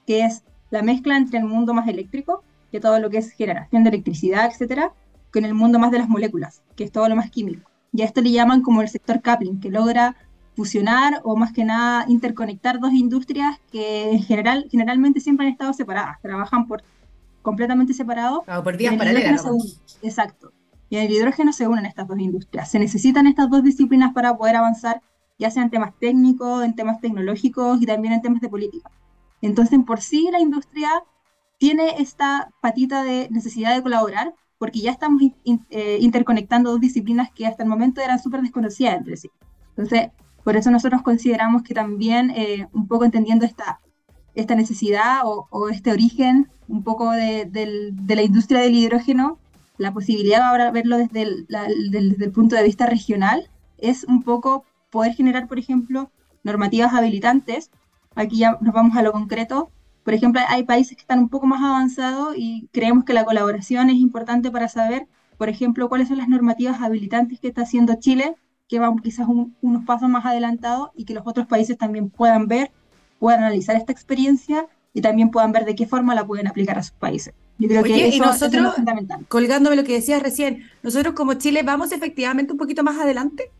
que 0.07 0.25
es 0.25 0.43
la 0.71 0.81
mezcla 0.81 1.15
entre 1.15 1.37
el 1.37 1.45
mundo 1.45 1.73
más 1.73 1.87
eléctrico, 1.87 2.43
que 2.71 2.79
todo 2.79 2.99
lo 2.99 3.11
que 3.11 3.19
es 3.19 3.31
generación 3.31 3.83
de 3.83 3.89
electricidad, 3.89 4.47
etcétera, 4.47 4.93
con 5.31 5.45
el 5.45 5.53
mundo 5.53 5.77
más 5.77 5.91
de 5.91 5.99
las 5.99 6.09
moléculas, 6.09 6.63
que 6.75 6.85
es 6.85 6.91
todo 6.91 7.07
lo 7.07 7.15
más 7.15 7.29
químico. 7.29 7.69
Y 7.93 8.01
a 8.01 8.05
esto 8.05 8.21
le 8.21 8.31
llaman 8.31 8.63
como 8.63 8.81
el 8.81 8.89
sector 8.89 9.21
coupling, 9.21 9.59
que 9.59 9.69
logra 9.69 10.15
fusionar 10.55 11.21
o 11.23 11.35
más 11.35 11.53
que 11.53 11.65
nada 11.65 12.05
interconectar 12.07 12.79
dos 12.79 12.93
industrias 12.93 13.59
que 13.71 14.11
en 14.11 14.23
general, 14.23 14.67
generalmente 14.71 15.19
siempre 15.19 15.45
han 15.45 15.51
estado 15.51 15.71
separadas, 15.73 16.19
trabajan 16.21 16.67
por 16.67 16.83
completamente 17.43 17.93
separado. 17.93 18.43
por 18.63 18.75
días 18.75 18.95
paralelas. 18.95 19.45
Exacto. 20.01 20.51
Y 20.89 20.97
en 20.97 21.03
el 21.03 21.11
hidrógeno 21.11 21.53
se 21.53 21.67
unen 21.67 21.85
estas 21.85 22.07
dos 22.07 22.19
industrias. 22.19 22.69
Se 22.69 22.79
necesitan 22.79 23.27
estas 23.27 23.49
dos 23.49 23.63
disciplinas 23.63 24.13
para 24.13 24.37
poder 24.37 24.55
avanzar, 24.55 25.01
ya 25.39 25.49
sea 25.49 25.63
en 25.63 25.69
temas 25.69 25.93
técnicos, 25.99 26.63
en 26.63 26.75
temas 26.75 27.01
tecnológicos 27.01 27.81
y 27.81 27.85
también 27.85 28.13
en 28.13 28.21
temas 28.21 28.41
de 28.41 28.49
política. 28.49 28.91
Entonces, 29.41 29.79
por 29.85 30.01
sí, 30.01 30.29
la 30.31 30.39
industria 30.39 30.89
tiene 31.57 31.95
esta 31.99 32.51
patita 32.61 33.03
de 33.03 33.27
necesidad 33.31 33.75
de 33.75 33.81
colaborar, 33.81 34.33
porque 34.57 34.79
ya 34.79 34.91
estamos 34.91 35.21
eh, 35.69 35.97
interconectando 35.99 36.71
dos 36.71 36.79
disciplinas 36.79 37.31
que 37.31 37.45
hasta 37.45 37.63
el 37.63 37.69
momento 37.69 38.01
eran 38.01 38.19
súper 38.19 38.41
desconocidas 38.41 38.97
entre 38.97 39.17
sí. 39.17 39.29
Entonces, 39.69 40.09
por 40.43 40.55
eso 40.55 40.71
nosotros 40.71 41.01
consideramos 41.01 41.63
que 41.63 41.73
también, 41.73 42.31
eh, 42.31 42.67
un 42.71 42.87
poco 42.87 43.05
entendiendo 43.05 43.45
esta 43.45 43.79
esta 44.35 44.55
necesidad 44.55 45.21
o, 45.23 45.69
este 45.69 45.91
origen 45.91 46.49
un 46.67 46.83
poco 46.83 47.11
de, 47.11 47.93
la 48.07 48.21
industria 48.21 48.61
del 48.61 48.75
hidrógeno, 48.75 49.39
la 49.77 49.93
posibilidad 49.93 50.41
ahora 50.41 50.71
verlo 50.71 50.97
desde 50.97 51.21
el, 51.23 51.47
desde 51.47 52.25
el 52.25 52.31
punto 52.31 52.55
de 52.55 52.63
vista 52.63 52.85
regional 52.85 53.49
es 53.77 54.03
un 54.05 54.23
poco 54.23 54.65
poder 54.89 55.13
generar, 55.13 55.47
por 55.47 55.59
ejemplo, 55.59 56.11
normativas 56.43 56.93
habilitantes. 56.93 57.71
Aquí 58.15 58.37
ya 58.37 58.57
nos 58.61 58.73
vamos 58.73 58.95
a 58.95 59.01
lo 59.01 59.11
concreto. 59.11 59.71
Por 60.03 60.13
ejemplo, 60.13 60.41
hay 60.47 60.63
países 60.63 60.95
que 60.95 61.01
están 61.01 61.19
un 61.19 61.29
poco 61.29 61.47
más 61.47 61.61
avanzados 61.61 62.35
y 62.37 62.69
creemos 62.71 63.03
que 63.03 63.13
la 63.13 63.25
colaboración 63.25 63.89
es 63.89 63.97
importante 63.97 64.51
para 64.51 64.69
saber, 64.69 65.07
por 65.37 65.49
ejemplo, 65.49 65.89
cuáles 65.89 66.07
son 66.07 66.17
las 66.17 66.29
normativas 66.29 66.81
habilitantes 66.81 67.39
que 67.39 67.47
está 67.47 67.63
haciendo 67.63 67.95
Chile, 67.95 68.35
que 68.67 68.79
van 68.79 68.97
quizás 68.99 69.27
unos 69.61 69.85
pasos 69.85 70.09
más 70.09 70.25
adelantados 70.25 70.89
y 70.95 71.05
que 71.05 71.13
los 71.13 71.23
otros 71.25 71.47
países 71.47 71.77
también 71.77 72.09
puedan 72.09 72.47
ver 72.47 72.71
puedan 73.19 73.39
analizar 73.43 73.75
esta 73.75 73.91
experiencia 73.91 74.67
y 74.95 75.01
también 75.01 75.29
puedan 75.29 75.51
ver 75.51 75.65
de 75.65 75.75
qué 75.75 75.85
forma 75.85 76.15
la 76.15 76.25
pueden 76.25 76.47
aplicar 76.47 76.79
a 76.79 76.81
sus 76.81 76.93
países. 76.93 77.35
Yo 77.59 77.67
creo 77.67 77.83
que 77.83 78.07
eso, 78.07 78.17
y 78.17 78.19
nosotros, 78.19 78.69
es 78.69 78.75
fundamental. 78.75 79.25
colgándome 79.27 79.75
lo 79.75 79.83
que 79.83 79.93
decías 79.93 80.23
recién, 80.23 80.63
nosotros 80.81 81.13
como 81.13 81.35
Chile 81.35 81.61
vamos 81.63 81.91
efectivamente 81.91 82.53
un 82.53 82.57
poquito 82.57 82.83
más 82.83 82.97
adelante. 82.97 83.51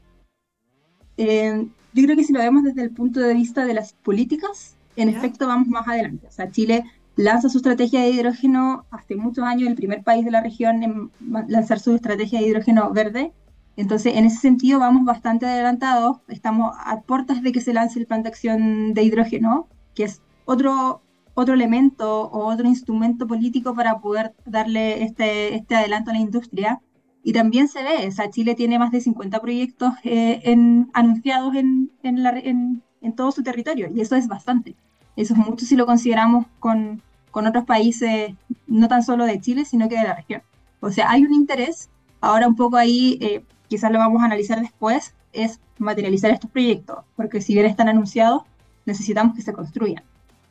Eh, 1.17 1.67
yo 1.93 2.04
creo 2.04 2.15
que 2.15 2.24
si 2.24 2.34
lo 2.34 2.39
vemos 2.39 2.63
desde 2.63 2.82
el 2.82 2.89
punto 2.89 3.19
de 3.19 3.34
vista 3.36 3.65
de 3.65 3.76
las 3.76 3.93
políticas, 3.93 4.76
en 4.95 5.10
efecto 5.10 5.45
vamos 5.48 5.67
más 5.67 5.88
adelante. 5.88 6.26
O 6.28 6.32
sea, 6.32 6.50
Chile 6.50 6.84
lanza 7.15 7.50
su 7.50 7.58
estrategia 7.60 8.02
de 8.02 8.10
hidrógeno 8.10 8.86
hace 8.89 9.15
muchos 9.15 9.45
años, 9.45 9.69
el 9.69 9.76
primer 9.76 10.04
país 10.04 10.26
de 10.26 10.32
la 10.32 10.41
región 10.41 10.84
en 10.84 11.12
lanzar 11.48 11.80
su 11.80 11.95
estrategia 11.95 12.39
de 12.39 12.48
hidrógeno 12.48 12.91
verde, 12.91 13.32
entonces, 13.78 14.15
en 14.15 14.26
ese 14.26 14.38
sentido, 14.38 14.80
vamos 14.80 15.04
bastante 15.04 15.45
adelantados. 15.45 16.17
Estamos 16.28 16.76
a 16.80 17.02
puertas 17.02 17.41
de 17.41 17.52
que 17.52 17.62
se 17.62 17.74
lance 17.74 18.00
el 18.00 18.06
plan 18.06 18.24
de 18.24 18.30
acción 18.30 18.93
de 18.93 19.04
hidrógeno, 19.04 19.67
que 19.93 20.06
es 20.06 20.21
otro, 20.45 21.02
otro 21.36 21.54
elemento 21.54 22.24
o 22.24 22.52
otro 22.52 22.67
instrumento 22.67 23.28
político 23.28 23.76
para 23.76 24.00
poder 24.00 24.34
darle 24.45 25.04
este, 25.04 25.56
este 25.56 25.76
adelanto 25.76 26.10
a 26.10 26.13
la 26.13 26.19
industria. 26.19 26.82
Y 27.24 27.34
también 27.34 27.67
se 27.67 27.84
ve, 27.84 28.08
o 28.08 28.12
sea, 28.12 28.30
Chile 28.30 28.56
tiene 28.56 28.80
más 28.80 28.91
de 28.91 29.02
50 29.02 29.39
proyectos 29.41 29.93
eh, 30.04 30.41
en, 30.43 30.89
anunciados 30.93 31.56
en, 31.56 31.91
en, 32.04 32.84
en, 33.02 33.15
todo 33.15 33.32
su 33.32 33.43
territorio, 33.43 33.89
y 33.93 34.02
eso 34.02 34.15
es 34.15 34.28
bastante. 34.28 34.76
Eso 35.15 35.34
es 35.34 35.39
mucho 35.39 35.65
si 35.65 35.76
lo 35.76 35.88
consideramos 35.88 36.45
con, 36.60 37.02
con 37.32 37.48
otros 37.48 37.65
países, 37.65 38.36
no 38.67 38.88
tan 38.88 39.02
solo 39.02 39.26
de 39.26 39.39
Chile, 39.41 39.65
sino 39.65 39.89
que 39.89 39.98
de 39.98 40.04
la 40.04 40.15
región. 40.15 40.43
O 40.82 40.91
sea, 40.91 41.10
hay 41.10 41.24
un 41.24 41.34
interés. 41.34 41.89
Ahora 42.21 42.48
un 42.48 42.56
poco 42.56 42.78
ahí 42.78 43.17
eh, 43.21 43.43
quizás 43.67 43.91
lo 43.91 44.00
vamos 44.00 44.21
a 44.21 44.26
analizar 44.26 44.62
después, 44.62 45.15
es 45.34 45.60
materializar 45.80 46.32
estos 46.32 46.52
proyectos, 46.52 47.00
porque 47.15 47.41
si 47.41 47.54
bien 47.54 47.65
están 47.65 47.89
anunciados, 47.89 48.43
necesitamos 48.86 49.36
que 49.36 49.41
se 49.41 49.54
construyan. 49.54 50.04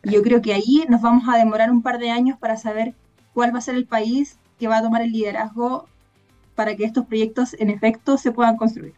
Y 0.04 0.12
yo 0.12 0.22
creo 0.22 0.42
que 0.42 0.52
ahí 0.52 0.84
nos 0.88 1.00
vamos 1.00 1.24
a 1.28 1.36
demorar 1.38 1.70
un 1.70 1.82
par 1.82 1.98
de 1.98 2.10
años 2.10 2.38
para 2.38 2.56
saber 2.56 2.94
cuál 3.32 3.54
va 3.54 3.58
a 3.58 3.62
ser 3.62 3.74
el 3.74 3.86
país 3.86 4.38
que 4.58 4.68
va 4.68 4.78
a 4.78 4.82
tomar 4.82 5.02
el 5.02 5.12
liderazgo 5.12 5.86
para 6.54 6.76
que 6.76 6.84
estos 6.84 7.06
proyectos 7.06 7.54
en 7.58 7.70
efecto 7.70 8.16
se 8.16 8.32
puedan 8.32 8.56
construir. 8.56 8.94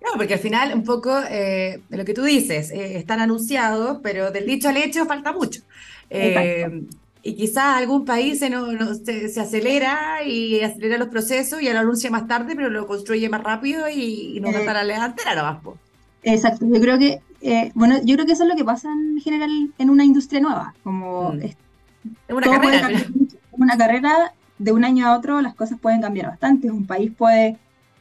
Claro, 0.00 0.16
porque 0.18 0.34
al 0.34 0.40
final 0.40 0.74
un 0.74 0.84
poco 0.84 1.18
eh, 1.30 1.80
lo 1.88 2.04
que 2.04 2.14
tú 2.14 2.22
dices, 2.22 2.70
eh, 2.70 2.98
están 2.98 3.20
anunciados, 3.20 3.98
pero 4.02 4.30
del 4.30 4.46
dicho 4.46 4.68
al 4.68 4.76
hecho 4.76 5.06
falta 5.06 5.32
mucho. 5.32 5.62
Eh, 6.10 6.84
y 7.22 7.34
quizás 7.34 7.78
algún 7.78 8.04
país 8.04 8.38
se, 8.38 8.50
no, 8.50 8.66
se, 8.94 9.40
acelera 9.40 10.22
y 10.22 10.60
acelera 10.60 10.98
los 10.98 11.08
procesos 11.08 11.62
y 11.62 11.72
lo 11.72 11.78
anuncia 11.78 12.10
más 12.10 12.28
tarde, 12.28 12.54
pero 12.54 12.68
lo 12.68 12.86
construye 12.86 13.30
más 13.30 13.42
rápido 13.42 13.88
y, 13.88 14.38
no 14.40 14.52
va 14.52 14.58
a 14.58 14.84
la 14.84 14.94
delantera 14.94 15.34
nomás. 15.34 15.56
Exacto, 16.22 16.66
yo 16.66 16.80
creo 16.80 16.98
que 16.98 17.20
eh, 17.46 17.72
bueno, 17.74 17.96
yo 18.02 18.14
creo 18.14 18.24
que 18.24 18.32
eso 18.32 18.44
es 18.44 18.48
lo 18.48 18.56
que 18.56 18.64
pasa 18.64 18.90
en 18.90 19.20
general 19.20 19.50
en 19.76 19.90
una 19.90 20.02
industria 20.02 20.40
nueva, 20.40 20.74
como 20.82 21.32
mm. 21.32 21.42
es, 21.42 21.56
una 22.30 22.46
carrera. 22.46 22.88
Una 23.52 23.76
carrera 23.76 24.32
de 24.58 24.72
un 24.72 24.82
año 24.82 25.06
a 25.06 25.14
otro 25.14 25.42
las 25.42 25.54
cosas 25.54 25.78
pueden 25.78 26.00
cambiar 26.00 26.28
bastante, 26.28 26.70
un 26.70 26.86
país 26.86 27.12
puede, 27.12 27.58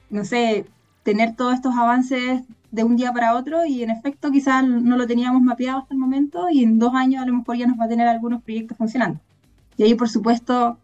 no 0.10 0.24
sé, 0.24 0.66
tener 1.04 1.36
todos 1.36 1.56
estos 1.56 1.76
avances 1.76 2.44
de 2.72 2.84
un 2.86 2.96
día 2.96 3.12
para 3.12 3.36
otro 3.36 3.66
y 3.66 3.84
en 3.84 3.90
efecto 3.90 4.32
quizás 4.32 4.66
no 4.66 4.96
lo 4.96 5.08
teníamos 5.08 5.42
mapeado 5.42 5.80
hasta 5.80 5.94
el 5.94 6.00
momento 6.00 6.48
y 6.50 6.64
en 6.64 6.80
dos 6.80 6.96
años 6.96 7.22
a 7.22 7.26
lo 7.26 7.34
mejor 7.34 7.58
ya 7.58 7.68
nos 7.68 7.78
va 7.78 7.86
a 7.86 7.90
tener 7.90 8.08
algunos 8.08 8.42
proyectos 8.44 8.78
funcionando. 8.78 9.20
Y 9.76 9.84
ahí 9.84 9.94
por 9.94 10.08
supuesto 10.08 10.78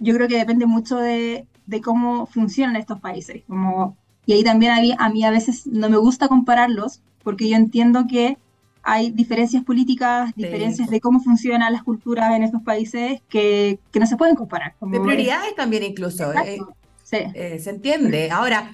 yo 0.00 0.12
creo 0.12 0.26
que 0.26 0.38
depende 0.38 0.66
mucho 0.66 0.96
de, 0.96 1.46
de 1.66 1.80
cómo 1.80 2.26
funcionan 2.26 2.74
estos 2.74 2.98
países. 2.98 3.44
Como, 3.46 3.96
y 4.26 4.32
ahí 4.32 4.42
también 4.42 4.72
a 4.72 4.80
mí, 4.80 4.92
a 4.98 5.08
mí 5.08 5.24
a 5.24 5.30
veces 5.30 5.68
no 5.68 5.88
me 5.88 5.98
gusta 5.98 6.26
compararlos 6.26 7.00
porque 7.26 7.48
yo 7.48 7.56
entiendo 7.56 8.06
que 8.08 8.38
hay 8.84 9.10
diferencias 9.10 9.64
políticas, 9.64 10.30
diferencias 10.36 10.88
de 10.88 11.00
cómo 11.00 11.18
funcionan 11.18 11.72
las 11.72 11.82
culturas 11.82 12.36
en 12.36 12.44
estos 12.44 12.62
países 12.62 13.20
que, 13.28 13.80
que 13.90 13.98
no 13.98 14.06
se 14.06 14.16
pueden 14.16 14.36
comparar. 14.36 14.76
de 14.80 15.00
prioridades 15.00 15.56
también 15.56 15.82
incluso. 15.82 16.32
Eh, 16.32 16.60
sí. 17.02 17.16
Eh, 17.34 17.58
se 17.58 17.70
entiende. 17.70 18.30
Ahora, 18.30 18.70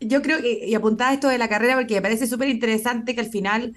yo 0.00 0.22
creo 0.22 0.40
que, 0.40 0.66
y 0.66 0.74
apuntaba 0.74 1.12
esto 1.12 1.28
de 1.28 1.36
la 1.36 1.46
carrera 1.46 1.74
porque 1.74 1.96
me 1.96 2.00
parece 2.00 2.26
súper 2.26 2.48
interesante 2.48 3.14
que 3.14 3.20
al 3.20 3.28
final 3.28 3.74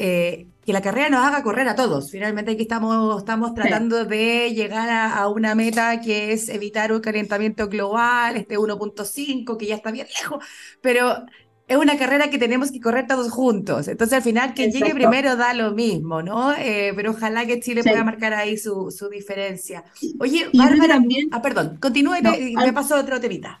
eh, 0.00 0.48
que 0.66 0.72
la 0.72 0.82
carrera 0.82 1.08
nos 1.08 1.24
haga 1.24 1.44
correr 1.44 1.68
a 1.68 1.76
todos. 1.76 2.10
Finalmente 2.10 2.50
aquí 2.50 2.62
estamos, 2.62 3.20
estamos 3.20 3.54
tratando 3.54 4.04
de 4.04 4.52
llegar 4.52 4.88
a, 4.90 5.28
una 5.28 5.54
meta 5.54 6.00
que 6.00 6.32
es 6.32 6.48
evitar 6.48 6.92
un 6.92 6.98
calentamiento 6.98 7.68
global, 7.68 8.36
este 8.36 8.58
1.5, 8.58 9.56
que 9.56 9.66
ya 9.66 9.76
está 9.76 9.92
bien 9.92 10.08
lejos, 10.20 10.44
pero 10.80 11.24
es 11.70 11.76
una 11.76 11.96
carrera 11.96 12.30
que 12.30 12.38
tenemos 12.38 12.72
que 12.72 12.80
correr 12.80 13.06
todos 13.06 13.30
juntos. 13.30 13.86
Entonces, 13.86 14.16
al 14.16 14.22
final, 14.22 14.54
quien 14.54 14.72
llegue 14.72 14.92
primero 14.92 15.36
da 15.36 15.54
lo 15.54 15.70
mismo, 15.70 16.20
¿no? 16.20 16.52
Eh, 16.52 16.92
pero 16.96 17.12
ojalá 17.12 17.46
que 17.46 17.60
Chile 17.60 17.84
pueda 17.84 18.02
marcar 18.02 18.34
ahí 18.34 18.58
su, 18.58 18.90
su 18.90 19.08
diferencia. 19.08 19.84
Oye, 20.18 20.48
Bárbara, 20.52 20.94
también... 20.94 21.28
ah, 21.30 21.40
perdón, 21.40 21.78
continúe 21.80 22.16
y, 22.16 22.56
me 22.56 22.72
paso 22.72 22.96
a 22.96 23.00
otro 23.00 23.20
temita. 23.20 23.60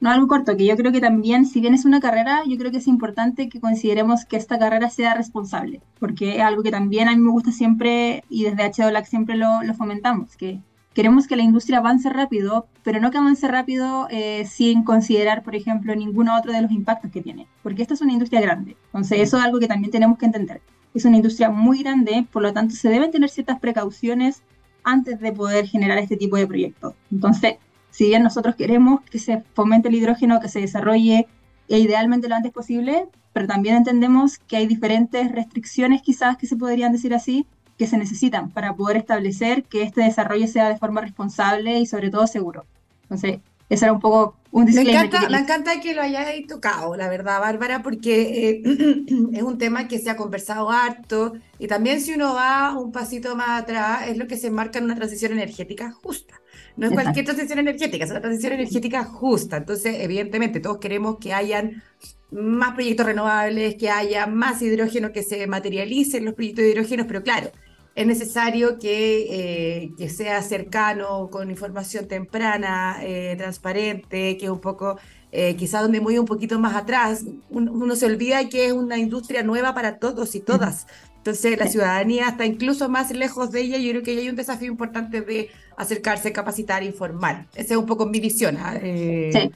No, 0.00 0.08
algo 0.08 0.26
corto, 0.26 0.56
que 0.56 0.64
yo 0.64 0.74
creo 0.74 0.90
que 0.90 1.02
también, 1.02 1.44
si 1.44 1.60
bien 1.60 1.74
es 1.74 1.84
una 1.84 2.00
carrera, 2.00 2.40
yo 2.46 2.56
creo 2.56 2.70
que 2.70 2.78
es 2.78 2.86
importante 2.86 3.50
que 3.50 3.60
consideremos 3.60 4.24
que 4.24 4.38
esta 4.38 4.58
carrera 4.58 4.88
sea 4.88 5.12
responsable, 5.12 5.82
porque 5.98 6.36
es 6.36 6.40
algo 6.40 6.62
que 6.62 6.70
también 6.70 7.10
a 7.10 7.14
mí 7.14 7.18
me 7.18 7.30
gusta 7.30 7.52
siempre 7.52 8.24
y 8.30 8.44
desde 8.44 8.72
HDOLAC 8.72 9.04
siempre 9.04 9.36
lo, 9.36 9.62
lo 9.62 9.74
fomentamos, 9.74 10.34
que 10.38 10.60
queremos 10.94 11.26
que 11.26 11.36
la 11.36 11.42
industria 11.42 11.78
avance 11.78 12.10
rápido, 12.10 12.66
pero 12.82 13.00
no 13.00 13.10
que 13.10 13.18
avance 13.18 13.46
rápido 13.48 14.08
eh, 14.10 14.44
sin 14.46 14.82
considerar, 14.82 15.42
por 15.42 15.54
ejemplo, 15.54 15.94
ninguno 15.94 16.36
otro 16.36 16.52
de 16.52 16.62
los 16.62 16.70
impactos 16.70 17.10
que 17.10 17.22
tiene, 17.22 17.46
porque 17.62 17.82
esta 17.82 17.94
es 17.94 18.00
una 18.00 18.12
industria 18.12 18.40
grande, 18.40 18.76
entonces 18.86 19.20
eso 19.20 19.38
es 19.38 19.44
algo 19.44 19.60
que 19.60 19.68
también 19.68 19.90
tenemos 19.90 20.18
que 20.18 20.26
entender. 20.26 20.60
Es 20.92 21.04
una 21.04 21.16
industria 21.16 21.50
muy 21.50 21.82
grande, 21.82 22.26
por 22.32 22.42
lo 22.42 22.52
tanto 22.52 22.74
se 22.74 22.88
deben 22.88 23.12
tener 23.12 23.30
ciertas 23.30 23.60
precauciones 23.60 24.42
antes 24.82 25.20
de 25.20 25.32
poder 25.32 25.66
generar 25.68 25.98
este 25.98 26.16
tipo 26.16 26.36
de 26.36 26.48
proyectos. 26.48 26.94
Entonces, 27.12 27.56
si 27.90 28.06
bien 28.06 28.22
nosotros 28.22 28.56
queremos 28.56 29.00
que 29.02 29.18
se 29.18 29.42
fomente 29.54 29.88
el 29.88 29.94
hidrógeno, 29.94 30.40
que 30.40 30.48
se 30.48 30.60
desarrolle 30.60 31.28
e 31.68 31.78
idealmente 31.78 32.28
lo 32.28 32.34
antes 32.34 32.52
posible, 32.52 33.06
pero 33.32 33.46
también 33.46 33.76
entendemos 33.76 34.38
que 34.38 34.56
hay 34.56 34.66
diferentes 34.66 35.30
restricciones 35.30 36.02
quizás 36.02 36.36
que 36.36 36.46
se 36.46 36.56
podrían 36.56 36.92
decir 36.92 37.14
así, 37.14 37.46
que 37.80 37.86
se 37.86 37.96
necesitan 37.96 38.50
para 38.50 38.76
poder 38.76 38.98
establecer 38.98 39.64
que 39.64 39.82
este 39.82 40.02
desarrollo 40.02 40.46
sea 40.46 40.68
de 40.68 40.76
forma 40.76 41.00
responsable 41.00 41.78
y 41.78 41.86
sobre 41.86 42.10
todo 42.10 42.26
seguro. 42.26 42.66
Entonces, 43.04 43.38
ese 43.70 43.86
era 43.86 43.94
un 43.94 44.00
poco 44.00 44.36
un 44.50 44.66
disclaimer. 44.66 44.96
Me 44.96 45.06
encanta, 45.06 45.26
que 45.26 45.32
me 45.32 45.38
encanta 45.38 45.80
que 45.80 45.94
lo 45.94 46.02
hayáis 46.02 46.46
tocado, 46.46 46.94
la 46.94 47.08
verdad, 47.08 47.40
Bárbara, 47.40 47.82
porque 47.82 48.50
eh, 48.50 48.62
es 49.32 49.42
un 49.42 49.56
tema 49.56 49.88
que 49.88 49.98
se 49.98 50.10
ha 50.10 50.16
conversado 50.16 50.68
harto 50.68 51.32
y 51.58 51.68
también 51.68 52.02
si 52.02 52.12
uno 52.12 52.34
va 52.34 52.78
un 52.78 52.92
pasito 52.92 53.34
más 53.34 53.62
atrás, 53.62 54.08
es 54.08 54.18
lo 54.18 54.26
que 54.26 54.36
se 54.36 54.48
enmarca 54.48 54.78
en 54.78 54.84
una 54.84 54.96
transición 54.96 55.32
energética 55.32 55.90
justa. 55.90 56.34
No 56.76 56.86
es 56.86 56.92
cualquier 56.92 57.24
transición 57.24 57.60
energética, 57.60 58.04
es 58.04 58.10
una 58.10 58.20
transición 58.20 58.52
energética 58.52 59.04
justa. 59.04 59.56
Entonces, 59.56 59.96
evidentemente, 60.00 60.60
todos 60.60 60.76
queremos 60.76 61.16
que 61.16 61.32
hayan 61.32 61.82
más 62.30 62.74
proyectos 62.74 63.06
renovables, 63.06 63.76
que 63.76 63.88
haya 63.88 64.26
más 64.26 64.60
hidrógeno, 64.60 65.12
que 65.12 65.22
se 65.22 65.46
materialicen 65.46 66.26
los 66.26 66.34
proyectos 66.34 66.64
de 66.64 66.72
hidrógeno, 66.72 67.06
pero 67.06 67.22
claro, 67.22 67.50
es 67.94 68.06
necesario 68.06 68.78
que, 68.78 69.26
eh, 69.30 69.92
que 69.98 70.08
sea 70.08 70.42
cercano, 70.42 71.28
con 71.30 71.50
información 71.50 72.06
temprana, 72.06 72.98
eh, 73.02 73.34
transparente, 73.36 74.36
que 74.36 74.44
es 74.44 74.50
un 74.50 74.60
poco, 74.60 74.98
eh, 75.32 75.56
quizás 75.56 75.82
donde 75.82 76.00
muy 76.00 76.18
un 76.18 76.26
poquito 76.26 76.58
más 76.58 76.76
atrás, 76.76 77.24
uno, 77.50 77.96
se 77.96 78.06
olvida 78.06 78.48
que 78.48 78.66
es 78.66 78.72
una 78.72 78.98
industria 78.98 79.42
nueva 79.42 79.74
para 79.74 79.98
todos 79.98 80.34
y 80.34 80.40
todas. 80.40 80.86
Entonces 81.16 81.58
la 81.58 81.66
ciudadanía 81.66 82.28
está 82.28 82.46
incluso 82.46 82.88
más 82.88 83.10
lejos 83.10 83.50
de 83.50 83.60
ella 83.60 83.76
y 83.76 83.84
yo 83.84 83.90
creo 83.90 84.02
que 84.02 84.18
hay 84.18 84.28
un 84.28 84.36
desafío 84.36 84.68
importante 84.68 85.20
de 85.20 85.50
acercarse, 85.76 86.32
capacitar, 86.32 86.82
informar. 86.82 87.46
Esa 87.54 87.74
es 87.74 87.78
un 87.78 87.86
poco 87.86 88.06
mi 88.06 88.20
visión. 88.20 88.56
¿ah? 88.56 88.78
sí. 88.80 89.50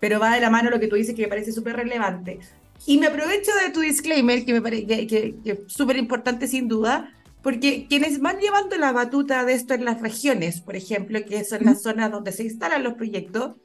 Pero 0.00 0.18
va 0.18 0.34
de 0.34 0.40
la 0.40 0.50
mano 0.50 0.68
lo 0.68 0.80
que 0.80 0.88
tú 0.88 0.96
dices 0.96 1.14
que 1.14 1.22
me 1.22 1.28
parece 1.28 1.52
súper 1.52 1.76
relevante. 1.76 2.40
Y 2.86 2.98
me 2.98 3.06
aprovecho 3.06 3.52
de 3.64 3.72
tu 3.72 3.80
disclaimer, 3.80 4.44
que 4.44 4.52
me 4.52 4.60
parece 4.60 4.86
que, 4.86 5.06
que, 5.06 5.34
que 5.42 5.50
es 5.52 5.58
súper 5.68 5.96
importante 5.96 6.48
sin 6.48 6.66
duda, 6.66 7.14
porque 7.42 7.86
quienes 7.88 8.20
van 8.20 8.38
llevando 8.38 8.76
la 8.76 8.92
batuta 8.92 9.44
de 9.44 9.54
esto 9.54 9.74
en 9.74 9.84
las 9.84 10.00
regiones, 10.00 10.60
por 10.60 10.76
ejemplo, 10.76 11.18
que 11.24 11.44
son 11.44 11.64
las 11.64 11.82
zonas 11.82 12.10
donde 12.10 12.32
se 12.32 12.44
instalan 12.44 12.84
los 12.84 12.94
proyectos, 12.94 13.56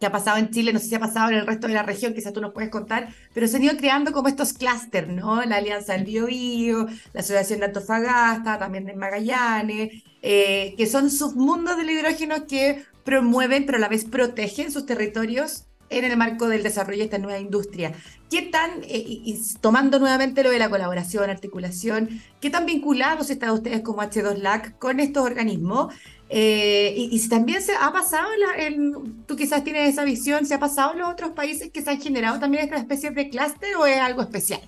que 0.00 0.06
ha 0.06 0.12
pasado 0.12 0.38
en 0.38 0.50
Chile, 0.50 0.72
no 0.72 0.80
sé 0.80 0.88
si 0.88 0.94
ha 0.96 1.00
pasado 1.00 1.30
en 1.30 1.36
el 1.36 1.46
resto 1.46 1.68
de 1.68 1.74
la 1.74 1.84
región, 1.84 2.12
quizás 2.12 2.32
tú 2.32 2.40
nos 2.40 2.52
puedes 2.52 2.70
contar, 2.70 3.14
pero 3.32 3.46
se 3.46 3.56
han 3.56 3.62
ido 3.62 3.76
creando 3.76 4.10
como 4.10 4.26
estos 4.26 4.52
clústeres, 4.52 5.08
¿no? 5.08 5.44
La 5.44 5.56
Alianza 5.56 5.92
del 5.92 6.04
Biobío, 6.04 6.88
la 7.12 7.20
Asociación 7.20 7.60
de 7.60 7.66
Antofagasta, 7.66 8.58
también 8.58 8.84
de 8.84 8.96
Magallanes, 8.96 10.02
eh, 10.20 10.74
que 10.76 10.86
son 10.88 11.08
submundos 11.08 11.76
del 11.76 11.90
hidrógeno 11.90 12.48
que 12.48 12.84
promueven, 13.04 13.64
pero 13.64 13.78
a 13.78 13.80
la 13.80 13.88
vez 13.88 14.04
protegen 14.04 14.72
sus 14.72 14.86
territorios 14.86 15.68
en 15.92 16.04
el 16.04 16.16
marco 16.16 16.48
del 16.48 16.62
desarrollo 16.62 16.98
de 16.98 17.04
esta 17.04 17.18
nueva 17.18 17.38
industria. 17.38 17.92
¿Qué 18.30 18.42
tan, 18.42 18.82
eh, 18.84 19.04
y, 19.06 19.38
tomando 19.60 19.98
nuevamente 19.98 20.42
lo 20.42 20.50
de 20.50 20.58
la 20.58 20.70
colaboración, 20.70 21.28
articulación, 21.28 22.20
qué 22.40 22.50
tan 22.50 22.66
vinculados 22.66 23.30
están 23.30 23.50
ustedes 23.50 23.82
como 23.82 24.02
H2LAC 24.02 24.78
con 24.78 25.00
estos 25.00 25.24
organismos? 25.24 25.92
Eh, 26.30 26.94
y, 27.10 27.18
si 27.18 27.28
también 27.28 27.60
se 27.60 27.72
ha 27.76 27.92
pasado, 27.92 28.28
en, 28.56 29.24
tú 29.26 29.36
quizás 29.36 29.62
tienes 29.64 29.90
esa 29.90 30.04
visión, 30.04 30.46
¿se 30.46 30.54
ha 30.54 30.58
pasado 30.58 30.92
en 30.92 31.00
los 31.00 31.10
otros 31.10 31.32
países 31.32 31.70
que 31.70 31.82
se 31.82 31.90
han 31.90 32.00
generado 32.00 32.38
también 32.38 32.64
estas 32.64 32.80
especies 32.80 33.14
de 33.14 33.28
clúster 33.28 33.76
o 33.76 33.84
es 33.84 33.98
algo 33.98 34.22
especial? 34.22 34.62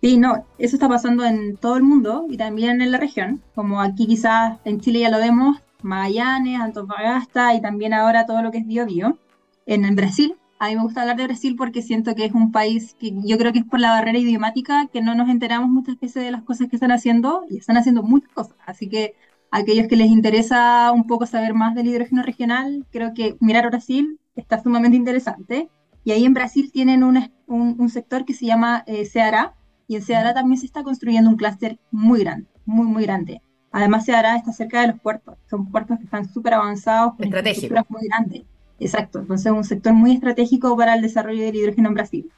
Sí, 0.00 0.16
no, 0.16 0.46
eso 0.58 0.76
está 0.76 0.88
pasando 0.88 1.24
en 1.24 1.56
todo 1.56 1.76
el 1.76 1.82
mundo 1.82 2.26
y 2.30 2.38
también 2.38 2.80
en 2.80 2.90
la 2.90 2.98
región, 2.98 3.42
como 3.54 3.82
aquí 3.82 4.06
quizás 4.06 4.58
en 4.64 4.80
Chile 4.80 5.00
ya 5.00 5.10
lo 5.10 5.18
vemos, 5.18 5.58
Magallanes, 5.82 6.60
Antofagasta 6.60 7.54
y 7.54 7.60
también 7.60 7.92
ahora 7.92 8.24
todo 8.24 8.42
lo 8.42 8.50
que 8.50 8.58
es 8.58 8.66
Bio 8.66 8.86
Bio 8.86 9.18
en, 9.66 9.96
Brasil. 9.96 10.36
A 10.58 10.68
mí 10.68 10.76
me 10.76 10.82
gusta 10.82 11.02
hablar 11.02 11.16
de 11.16 11.24
Brasil 11.24 11.54
porque 11.56 11.82
siento 11.82 12.14
que 12.14 12.24
es 12.24 12.32
un 12.32 12.50
país 12.50 12.94
que 12.98 13.12
yo 13.24 13.36
creo 13.36 13.52
que 13.52 13.58
es 13.58 13.64
por 13.64 13.78
la 13.78 13.90
barrera 13.90 14.18
idiomática 14.18 14.88
que 14.90 15.02
no 15.02 15.14
nos 15.14 15.28
enteramos 15.28 15.68
muchas 15.68 16.00
veces 16.00 16.24
de 16.24 16.30
las 16.30 16.42
cosas 16.42 16.68
que 16.68 16.76
están 16.76 16.92
haciendo 16.92 17.44
y 17.50 17.58
están 17.58 17.76
haciendo 17.76 18.02
muchas 18.02 18.32
cosas. 18.32 18.56
Así 18.64 18.88
que 18.88 19.14
a 19.50 19.58
aquellos 19.58 19.86
que 19.88 19.96
les 19.96 20.08
interesa 20.08 20.90
un 20.92 21.06
poco 21.06 21.26
saber 21.26 21.52
más 21.52 21.74
del 21.74 21.88
hidrógeno 21.88 22.22
regional, 22.22 22.86
creo 22.90 23.12
que 23.12 23.36
mirar 23.40 23.66
Brasil 23.68 24.18
está 24.34 24.62
sumamente 24.62 24.96
interesante. 24.96 25.68
Y 26.04 26.12
ahí 26.12 26.24
en 26.24 26.34
Brasil 26.34 26.70
tienen 26.72 27.02
un, 27.02 27.30
un, 27.48 27.88
sector 27.90 28.24
que 28.24 28.32
se 28.32 28.46
llama 28.46 28.84
eh, 28.86 29.06
Ceará 29.06 29.54
y 29.88 29.96
en 29.96 30.02
Ceará 30.02 30.34
también 30.34 30.58
se 30.58 30.66
está 30.66 30.84
construyendo 30.84 31.28
un 31.28 31.36
clúster 31.36 31.80
muy 31.90 32.20
grande, 32.20 32.48
muy, 32.64 32.86
muy 32.86 33.02
grande. 33.02 33.42
Además, 33.72 34.06
Ceará 34.06 34.36
está 34.36 34.52
cerca 34.52 34.80
de 34.80 34.88
los 34.88 35.00
puertos, 35.00 35.36
son 35.50 35.70
puertos 35.70 35.98
que 35.98 36.04
están 36.04 36.28
súper 36.28 36.54
avanzados, 36.54 37.14
con 37.16 37.26
infraestructuras 37.26 37.84
muy 37.88 38.06
grandes. 38.08 38.44
Exacto, 38.78 39.20
entonces 39.20 39.46
es 39.46 39.52
un 39.52 39.64
sector 39.64 39.92
muy 39.94 40.12
estratégico 40.12 40.76
para 40.76 40.94
el 40.94 41.02
desarrollo 41.02 41.42
del 41.44 41.56
hidrógeno 41.56 41.88
en 41.88 41.94
Brasil. 41.94 42.32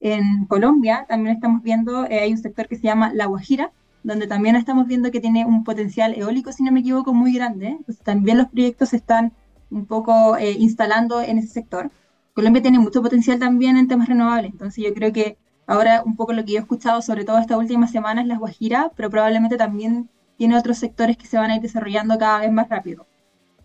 En 0.00 0.46
Colombia 0.46 1.06
también 1.08 1.36
estamos 1.36 1.62
viendo, 1.62 2.06
eh, 2.06 2.20
hay 2.20 2.32
un 2.32 2.38
sector 2.38 2.68
que 2.68 2.76
se 2.76 2.82
llama 2.84 3.12
La 3.14 3.26
Guajira, 3.26 3.72
donde 4.02 4.26
también 4.26 4.56
estamos 4.56 4.86
viendo 4.86 5.10
que 5.10 5.20
tiene 5.20 5.46
un 5.46 5.64
potencial 5.64 6.14
eólico, 6.14 6.52
si 6.52 6.62
no 6.64 6.72
me 6.72 6.80
equivoco, 6.80 7.14
muy 7.14 7.34
grande. 7.34 7.68
Entonces 7.68 8.02
también 8.04 8.38
los 8.38 8.48
proyectos 8.48 8.90
se 8.90 8.96
están 8.96 9.32
un 9.70 9.86
poco 9.86 10.36
eh, 10.38 10.52
instalando 10.52 11.20
en 11.20 11.38
ese 11.38 11.48
sector. 11.48 11.90
Colombia 12.34 12.62
tiene 12.62 12.78
mucho 12.78 13.02
potencial 13.02 13.38
también 13.38 13.76
en 13.76 13.88
temas 13.88 14.08
renovables, 14.08 14.52
entonces 14.52 14.84
yo 14.84 14.94
creo 14.94 15.12
que 15.12 15.36
ahora 15.66 16.02
un 16.04 16.16
poco 16.16 16.32
lo 16.32 16.44
que 16.44 16.52
yo 16.52 16.58
he 16.58 16.62
escuchado, 16.62 17.02
sobre 17.02 17.24
todo 17.24 17.38
esta 17.38 17.58
última 17.58 17.86
semana, 17.88 18.22
es 18.22 18.28
La 18.28 18.38
Guajira, 18.38 18.92
pero 18.96 19.10
probablemente 19.10 19.56
también 19.56 20.08
tiene 20.36 20.56
otros 20.58 20.78
sectores 20.78 21.16
que 21.16 21.26
se 21.26 21.38
van 21.38 21.50
a 21.50 21.56
ir 21.56 21.62
desarrollando 21.62 22.18
cada 22.18 22.40
vez 22.40 22.52
más 22.52 22.68
rápido. 22.68 23.06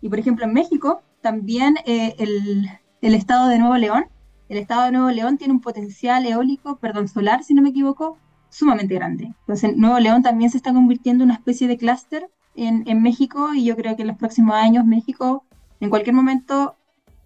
Y 0.00 0.08
por 0.08 0.18
ejemplo, 0.18 0.44
en 0.46 0.52
México 0.54 1.02
también 1.26 1.74
eh, 1.86 2.14
el, 2.18 3.14
estado 3.14 3.48
de 3.48 3.58
Nuevo 3.58 3.76
León. 3.76 4.06
El 4.48 4.58
estado 4.58 4.84
de 4.84 4.92
Nuevo 4.92 5.10
León 5.10 5.38
tiene 5.38 5.52
un 5.52 5.60
potencial 5.60 6.24
eólico, 6.24 6.78
perdón, 6.78 7.08
solar, 7.08 7.42
si 7.42 7.52
no 7.52 7.62
me 7.62 7.70
equivoco, 7.70 8.16
sumamente 8.48 8.94
grande. 8.94 9.34
Entonces, 9.40 9.76
Nuevo 9.76 9.98
León 9.98 10.22
también 10.22 10.50
se 10.50 10.56
está 10.56 10.72
convirtiendo 10.72 11.24
en 11.24 11.30
una 11.30 11.34
especie 11.34 11.66
de 11.66 11.78
clúster 11.78 12.30
en, 12.54 12.84
en, 12.86 13.02
México 13.02 13.54
y 13.54 13.64
yo 13.64 13.74
creo 13.74 13.96
que 13.96 14.02
en 14.02 14.08
los 14.08 14.16
próximos 14.16 14.54
años 14.54 14.86
México 14.86 15.44
en 15.80 15.90
cualquier 15.90 16.14
momento 16.14 16.76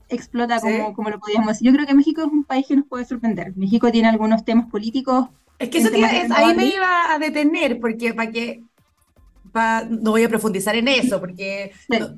explota 0.09 0.61
como, 0.61 0.95
como 0.95 1.11
lo 1.11 1.21
podíamos 1.21 1.49
decir. 1.49 1.67
Yo 1.67 1.75
creo 1.75 1.87
que 1.87 1.95
México 1.95 2.23
es 2.23 2.29
un 2.29 2.45
país 2.45 2.67
que 2.67 2.77
nos 2.77 2.87
puede 2.87 3.05
sorprender. 3.05 3.55
México 3.55 3.93
tiene 3.93 4.09
algunos 4.09 4.47
temas 4.47 4.71
políticos. 4.71 5.29
Es 5.59 5.69
que 5.69 5.77
eso 5.77 5.91
ahí 6.35 6.55
me 6.57 6.65
iba 6.65 7.13
a 7.13 7.19
detener, 7.19 7.81
porque 7.81 8.15
para 8.15 8.31
que 8.31 8.65
no 9.53 10.11
voy 10.11 10.25
a 10.25 10.29
profundizar 10.29 10.77
en 10.77 10.89
eso, 10.89 11.21
porque 11.21 11.73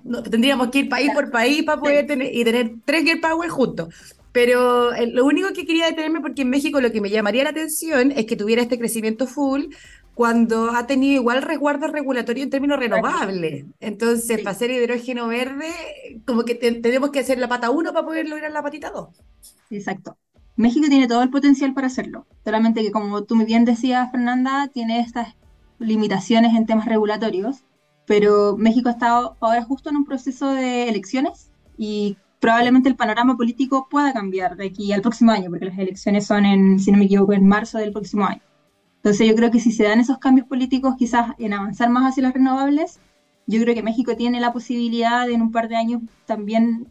no, 0.05 0.23
tendríamos 0.23 0.69
que 0.69 0.81
ir 0.81 0.89
país 0.89 1.11
por 1.13 1.31
país 1.31 1.63
para 1.63 1.81
poder 1.81 2.07
tener 2.07 2.35
y 2.35 2.45
tener 2.45 2.73
tres 2.85 3.05
Gear 3.05 3.21
Power 3.21 3.49
juntos. 3.49 3.89
Pero 4.33 4.95
eh, 4.95 5.07
lo 5.07 5.27
único 5.27 5.53
que 5.53 5.67
quería 5.67 5.87
detenerme, 5.87 6.21
porque 6.21 6.43
en 6.43 6.51
México 6.51 6.81
lo 6.81 6.91
que 6.91 7.01
me 7.01 7.11
llamaría 7.11 7.45
la 7.45 7.51
atención 7.51 8.13
es 8.13 8.27
que 8.27 8.37
tuviera 8.37 8.63
este 8.63 8.79
crecimiento 8.79 9.27
full 9.27 9.67
cuando 10.15 10.71
ha 10.71 10.87
tenido 10.87 11.21
igual 11.21 11.43
resguardo 11.43 11.87
regulatorio 11.87 12.43
en 12.43 12.51
términos 12.51 12.79
renovables. 12.79 13.65
Entonces, 13.81 14.39
para 14.39 14.51
hacer 14.51 14.71
hidrógeno 14.71 15.29
verde, 15.29 15.71
como 16.27 16.45
que 16.45 16.55
tenemos 16.55 17.11
que 17.11 17.21
hacer 17.21 17.39
la 17.39 17.49
pata 17.49 17.71
uno 17.71 17.93
para 17.93 18.07
poder 18.07 18.29
lograr 18.29 18.51
la 18.53 18.63
patita 18.63 18.91
dos. 18.91 19.09
Exacto. 19.71 20.17
México 20.57 20.87
tiene 20.89 21.09
todo 21.09 21.23
el 21.23 21.31
potencial 21.31 21.73
para 21.73 21.87
hacerlo. 21.87 22.27
Solamente 22.45 22.83
que, 22.83 22.93
como 22.93 23.25
tú 23.25 23.37
muy 23.37 23.47
bien 23.47 23.65
decías, 23.65 24.11
Fernanda, 24.11 24.69
tiene 24.73 25.01
estas 25.01 25.35
limitaciones 25.83 26.55
en 26.55 26.67
temas 26.67 26.87
regulatorios, 26.87 27.65
pero 28.07 28.57
México 28.57 28.89
ha 28.89 28.93
estado 28.93 29.37
ahora 29.41 29.63
justo 29.63 29.91
en 29.91 29.97
un 29.97 30.05
proceso 30.05 30.51
de 30.51 30.89
elecciones 30.89 31.51
y 31.77 32.17
probablemente 32.41 32.89
el 32.89 32.97
panorama 32.97 33.37
político 33.37 33.87
pueda 33.89 34.13
cambiar 34.13 34.57
de 34.57 34.67
aquí 34.67 34.93
al 34.93 35.03
próximo 35.03 35.31
año, 35.33 35.49
porque 35.49 35.67
las 35.67 35.79
elecciones 35.79 36.27
son 36.27 36.45
en, 36.45 36.81
si 36.81 36.91
no 36.91 36.99
me 36.99 37.05
equivoco, 37.05 37.33
en 37.33 37.47
marzo 37.47 37.79
del 37.79 37.93
próximo 37.93 38.27
año. 38.27 38.43
Entonces 38.97 39.29
yo 39.29 39.35
creo 39.35 39.51
que 39.51 39.61
si 39.61 39.73
se 39.73 39.85
dan 39.85 40.01
esos 40.01 40.19
cambios 40.19 40.47
políticos 40.47 40.95
quizás 40.99 41.33
en 41.39 41.53
avanzar 41.53 41.91
más 41.91 42.11
hacia 42.11 42.25
las 42.25 42.35
renovables, 42.35 43.01
yo 43.47 43.61
creo 43.61 43.75
que 43.75 43.83
México 43.83 44.17
tiene 44.17 44.41
la 44.41 44.53
posibilidad 44.53 45.27
de 45.27 45.35
en 45.35 45.43
un 45.43 45.53
par 45.53 45.69
de 45.69 45.77
años 45.77 46.03
también 46.27 46.89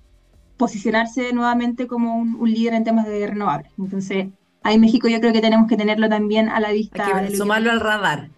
posicionarse 0.58 1.34
nuevamente 1.34 1.88
como 1.88 2.16
un, 2.16 2.52
líder 2.52 2.74
en 2.74 2.84
temas 2.84 3.08
de 3.08 3.26
renovables. 3.28 3.72
Entonces, 3.78 4.28
ahí 4.64 4.78
México 4.78 5.08
yo 5.08 5.20
creo 5.20 5.34
que 5.34 5.42
tenemos 5.42 5.68
que 5.68 5.78
tenerlo 5.78 6.08
también 6.08 6.50
a 6.50 6.60
la 6.60 6.72
vista. 6.72 7.18
Hay 7.18 7.30
que 7.30 7.36
sumarlo 7.36 7.72
al 7.72 7.80
radar. 7.80 8.30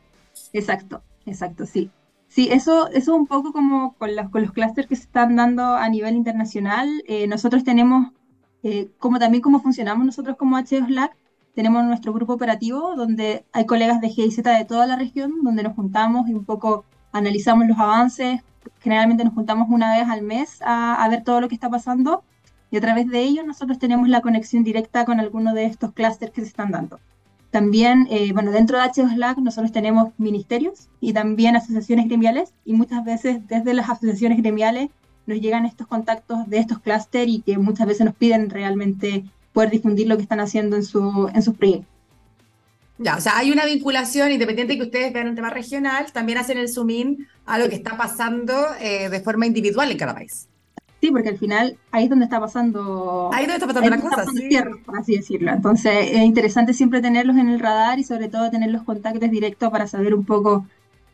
Exacto, 0.53 1.03
exacto, 1.25 1.65
sí. 1.65 1.91
Sí, 2.27 2.49
eso, 2.51 2.87
eso 2.89 3.15
un 3.15 3.27
poco 3.27 3.51
como 3.53 3.93
con 3.95 4.15
los, 4.15 4.29
con 4.29 4.41
los 4.41 4.51
clústeres 4.51 4.87
que 4.87 4.95
se 4.95 5.03
están 5.03 5.35
dando 5.35 5.75
a 5.75 5.87
nivel 5.89 6.15
internacional. 6.15 6.89
Eh, 7.07 7.27
nosotros 7.27 7.63
tenemos, 7.63 8.11
eh, 8.63 8.89
como 8.97 9.19
también 9.19 9.41
cómo 9.41 9.59
funcionamos 9.59 10.05
nosotros 10.05 10.37
como 10.37 10.57
H2 10.57 10.89
LAC, 10.89 11.15
tenemos 11.53 11.83
nuestro 11.85 12.13
grupo 12.13 12.33
operativo 12.33 12.95
donde 12.95 13.45
hay 13.53 13.65
colegas 13.65 14.01
de 14.01 14.09
GIZ 14.09 14.37
de 14.37 14.65
toda 14.65 14.87
la 14.87 14.95
región, 14.95 15.43
donde 15.43 15.63
nos 15.63 15.75
juntamos 15.75 16.27
y 16.27 16.33
un 16.33 16.45
poco 16.45 16.85
analizamos 17.11 17.67
los 17.67 17.77
avances. 17.77 18.41
Generalmente 18.79 19.23
nos 19.23 19.33
juntamos 19.33 19.67
una 19.69 19.95
vez 19.95 20.09
al 20.09 20.23
mes 20.23 20.59
a, 20.65 21.07
ver 21.09 21.23
todo 21.23 21.41
lo 21.41 21.49
que 21.49 21.55
está 21.55 21.69
pasando 21.69 22.23
y 22.71 22.77
a 22.77 22.81
través 22.81 23.07
de 23.07 23.21
ello 23.21 23.43
nosotros 23.43 23.77
tenemos 23.77 24.09
la 24.09 24.21
conexión 24.21 24.63
directa 24.63 25.05
con 25.05 25.19
alguno 25.19 25.53
de 25.53 25.65
estos 25.65 25.93
clústeres 25.93 26.33
que 26.33 26.41
se 26.41 26.47
están 26.47 26.71
dando. 26.71 26.99
También, 27.53 28.07
eh, 28.09 28.33
bueno, 28.33 28.49
dentro 28.49 28.79
de 28.79 28.85
H2LAC 28.85 29.37
nosotros 29.37 29.71
tenemos 29.71 30.11
ministerios 30.17 30.89
y 30.99 31.13
también 31.13 31.55
asociaciones 31.55 32.07
gremiales 32.07 32.51
y 32.65 32.73
muchas 32.73 33.05
veces 33.05 33.47
desde 33.47 33.75
las 33.75 33.87
asociaciones 33.91 34.39
gremiales 34.39 34.89
nos 35.27 35.39
llegan 35.39 35.67
estos 35.67 35.85
contactos 35.85 36.49
de 36.49 36.57
estos 36.57 36.79
clústeres 36.79 37.27
y 37.27 37.41
que 37.41 37.59
muchas 37.59 37.85
veces 37.85 38.07
nos 38.07 38.15
piden 38.15 38.49
realmente 38.49 39.23
poder 39.53 39.69
difundir 39.69 40.07
lo 40.07 40.15
que 40.15 40.23
están 40.23 40.39
haciendo 40.39 40.77
en, 40.77 40.83
su, 40.83 41.29
en 41.31 41.43
sus 41.43 41.55
proyectos. 41.55 41.87
Ya, 42.97 43.17
o 43.17 43.21
sea, 43.21 43.37
hay 43.37 43.51
una 43.51 43.65
vinculación, 43.65 44.31
independiente 44.31 44.73
de 44.73 44.79
que 44.79 44.85
ustedes 44.85 45.13
vean 45.13 45.27
un 45.27 45.35
tema 45.35 45.51
regional, 45.51 46.11
también 46.11 46.39
hacen 46.39 46.57
el 46.57 46.69
zoom 46.69 46.89
in 46.89 47.27
a 47.45 47.59
lo 47.59 47.69
que 47.69 47.75
está 47.75 47.95
pasando 47.95 48.55
eh, 48.81 49.09
de 49.09 49.19
forma 49.19 49.45
individual 49.45 49.91
en 49.91 49.97
cada 49.99 50.15
país. 50.15 50.47
Sí, 51.03 51.11
porque 51.11 51.27
al 51.27 51.37
final 51.37 51.77
ahí 51.91 52.05
es 52.05 52.09
donde 52.09 52.23
está 52.23 52.39
pasando. 52.39 53.29
Ahí 53.33 53.43
es 53.43 53.49
donde 53.49 53.65
está 53.65 53.67
pasando 53.67 53.89
la 53.89 54.01
cosa, 54.01 54.25
sí. 54.31 54.49
por 54.85 54.97
así 54.97 55.17
decirlo. 55.17 55.51
Entonces 55.51 55.93
es 56.13 56.21
interesante 56.21 56.73
siempre 56.73 57.01
tenerlos 57.01 57.35
en 57.35 57.49
el 57.49 57.59
radar 57.59 57.99
y 57.99 58.05
sobre 58.05 58.29
todo 58.29 58.49
tener 58.49 58.71
los 58.71 58.83
contactos 58.83 59.29
directos 59.29 59.69
para 59.69 59.85
saber 59.85 60.15
un 60.15 60.23
poco 60.23 60.65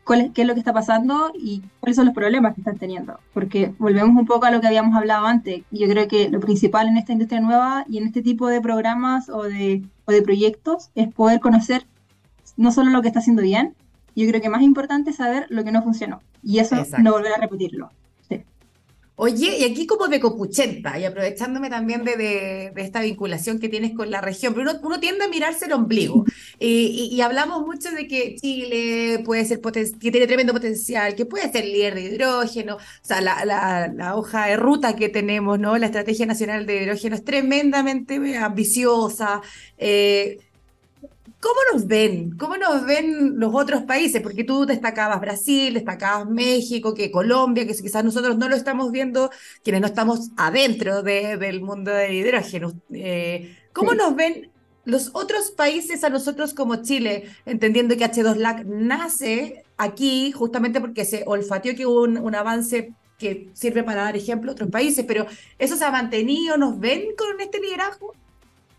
qué 0.06 0.42
es 0.44 0.48
lo 0.48 0.54
que 0.54 0.60
está 0.60 0.74
pasando 0.74 1.32
y 1.34 1.64
cuáles 1.80 1.96
son 1.96 2.06
los 2.06 2.14
problemas 2.14 2.54
que 2.54 2.62
están 2.62 2.78
teniendo. 2.78 3.20
Porque 3.34 3.74
volvemos 3.80 4.16
un 4.16 4.28
poco 4.28 4.46
a 4.46 4.52
lo 4.52 4.62
que 4.62 4.68
habíamos 4.68 4.96
hablado 4.96 5.26
antes. 5.26 5.64
Yo 5.72 5.88
creo 5.88 6.08
que 6.08 6.30
lo 6.30 6.40
principal 6.40 6.88
en 6.88 6.98
esta 6.98 7.14
industria 7.14 7.42
nueva 7.42 7.84
y 7.90 7.98
en 7.98 8.06
este 8.06 8.22
tipo 8.22 8.48
de 8.48 8.62
programas 8.62 9.28
o 9.28 9.42
de, 9.42 9.82
o 10.06 10.12
de 10.12 10.22
proyectos 10.22 10.92
es 10.94 11.12
poder 11.12 11.40
conocer 11.40 11.88
no 12.58 12.72
solo 12.72 12.92
lo 12.92 13.02
que 13.02 13.08
está 13.08 13.22
haciendo 13.22 13.42
bien, 13.42 13.74
yo 14.16 14.28
creo 14.28 14.40
que 14.40 14.50
más 14.50 14.62
importante 14.62 15.10
es 15.10 15.16
saber 15.16 15.48
lo 15.50 15.64
que 15.64 15.72
no 15.72 15.82
funcionó. 15.82 16.22
Y 16.44 16.60
eso 16.60 16.76
no 17.00 17.12
volver 17.12 17.34
a 17.34 17.38
repetirlo. 17.38 17.90
Oye, 19.22 19.58
y 19.58 19.66
aquí 19.66 19.86
como 19.86 20.08
de 20.08 20.22
copuchenta, 20.22 20.98
y 20.98 21.04
aprovechándome 21.04 21.70
también 21.70 22.06
de, 22.06 22.72
esta 22.78 23.02
vinculación 23.02 23.60
que 23.60 23.68
tienes 23.68 23.94
con 23.94 24.10
la 24.10 24.22
región, 24.22 24.54
pero 24.54 24.72
uno, 24.82 25.00
tiende 25.02 25.26
a 25.26 25.28
mirarse 25.28 25.66
el 25.66 25.74
ombligo, 25.74 26.24
y, 26.58 27.20
hablamos 27.20 27.66
mucho 27.68 27.92
de 27.92 28.08
que 28.08 28.38
Chile 28.38 29.22
puede 29.26 29.44
ser 29.44 29.60
que 29.60 30.12
tiene 30.12 30.26
tremendo 30.26 30.54
potencial, 30.54 31.16
que 31.16 31.26
puede 31.26 31.52
ser 31.52 31.66
líder 31.66 31.96
de 31.96 32.04
hidrógeno, 32.04 32.78
o 32.78 32.80
sea, 33.02 33.20
la, 33.20 34.16
hoja 34.16 34.46
de 34.48 34.56
ruta 34.56 34.96
que 34.96 35.10
tenemos, 35.10 35.60
¿no? 35.60 35.78
La 35.78 35.88
Estrategia 35.88 36.26
Nacional 36.26 36.66
de 36.66 36.84
Hidrógeno 36.84 37.16
es 37.16 37.26
tremendamente 37.26 38.38
ambiciosa, 38.38 39.42
eh, 39.78 40.38
¿Cómo 41.40 41.56
nos 41.74 41.88
ven? 41.88 42.38
¿Cómo 42.38 42.58
nos 42.58 42.86
ven 42.86 43.40
los 43.40 43.56
otros 43.56 43.84
países? 43.84 44.22
Porque 44.22 44.44
tú 44.44 44.66
destacabas 44.66 45.22
Brasil, 45.22 45.74
destacabas 45.74 46.30
México, 46.30 46.94
que 46.94 47.12
Colombia, 47.12 47.66
que 47.66 47.76
quizás 47.76 48.04
nosotros 48.04 48.38
no 48.38 48.50
lo 48.50 48.56
estamos 48.56 48.92
viendo, 48.92 49.32
quienes 49.64 49.82
no 49.82 49.88
estamos 49.88 50.32
adentro 50.36 51.02
del 51.02 51.62
mundo 51.62 51.92
del 51.92 52.14
hidrógeno. 52.14 52.74
Eh, 52.92 53.56
¿Cómo 53.72 53.94
nos 53.94 54.16
ven 54.16 54.52
los 54.84 55.12
otros 55.14 55.52
países 55.52 56.04
a 56.04 56.10
nosotros 56.10 56.54
como 56.54 56.82
Chile, 56.82 57.30
entendiendo 57.46 57.96
que 57.96 58.06
H2LAC 58.06 58.66
nace 58.66 59.64
aquí 59.78 60.32
justamente 60.32 60.82
porque 60.82 61.06
se 61.06 61.24
olfateó 61.26 61.76
que 61.76 61.86
hubo 61.86 62.04
un, 62.04 62.36
avance 62.36 62.94
que 63.18 63.50
sirve 63.54 63.84
para 63.84 64.04
dar 64.04 64.18
ejemplo 64.18 64.52
a 64.52 64.54
otros 64.54 64.70
países, 64.70 65.06
pero 65.08 65.26
¿eso 65.58 65.76
se 65.76 65.86
ha 65.86 65.92
mantenido? 65.92 66.58
¿Nos 66.58 66.80
ven 66.80 67.16
con 67.18 67.40
este 67.40 67.60
liderazgo? 67.60 68.14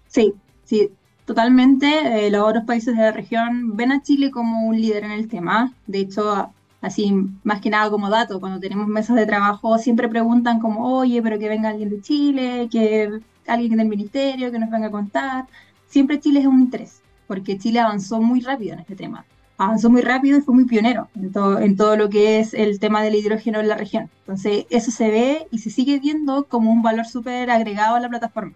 Sí, 0.09 0.35
sí, 0.65 0.91
Totalmente, 1.25 2.27
eh, 2.27 2.31
los 2.31 2.43
otros 2.43 2.65
países 2.65 2.97
de 2.97 3.03
la 3.03 3.13
región 3.13 3.77
ven 3.77 3.93
a 3.93 4.03
Chile 4.03 4.31
como 4.31 4.67
un 4.67 4.81
líder 4.81 5.05
en 5.05 5.13
el 5.13 5.29
tema. 5.29 5.73
De 5.87 6.01
hecho, 6.01 6.53
así 6.81 7.13
más 7.45 7.61
que 7.61 7.71
nada 7.71 7.91
como 7.91 8.11
dato, 8.11 8.41
cuando 8.41 8.61
tenemos 8.61 8.89
mesas 8.89 9.17
de 9.17 9.27
trabajo 9.27 9.79
siempre 9.79 10.09
preguntan 10.09 10.61
como, 10.61 10.99
oye, 10.99 11.23
pero 11.23 11.39
que 11.39 11.49
venga 11.49 11.69
alguien 11.69 11.91
de 11.91 12.01
Chile, 12.01 12.69
que 12.71 13.21
alguien 13.47 13.77
del 13.77 13.89
ministerio, 13.89 14.51
que 14.51 14.59
nos 14.59 14.71
venga 14.71 14.89
a 14.89 14.91
contar. 14.91 15.47
Siempre 15.87 16.21
Chile 16.21 16.41
es 16.41 16.47
un 16.47 16.61
interés, 16.61 17.03
porque 17.27 17.59
Chile 17.59 17.81
avanzó 17.81 18.21
muy 18.21 18.41
rápido 18.41 18.75
en 18.75 18.81
este 18.81 18.97
tema. 18.97 19.25
Avanzó 19.59 19.91
muy 19.91 20.01
rápido 20.01 20.39
y 20.39 20.41
fue 20.41 20.55
muy 20.55 20.65
pionero 20.65 21.09
en 21.15 21.33
en 21.63 21.77
todo 21.77 21.97
lo 21.97 22.09
que 22.09 22.41
es 22.41 22.55
el 22.55 22.81
tema 22.81 23.03
del 23.03 23.15
hidrógeno 23.15 23.61
en 23.61 23.69
la 23.69 23.77
región. 23.77 24.11
Entonces, 24.21 24.67
eso 24.71 24.91
se 24.91 25.11
ve 25.11 25.47
y 25.51 25.59
se 25.59 25.71
sigue 25.71 25.99
viendo 26.01 26.45
como 26.45 26.73
un 26.73 26.83
valor 26.83 27.07
súper 27.07 27.51
agregado 27.51 27.97
a 27.97 28.01
la 28.01 28.09
plataforma. 28.09 28.55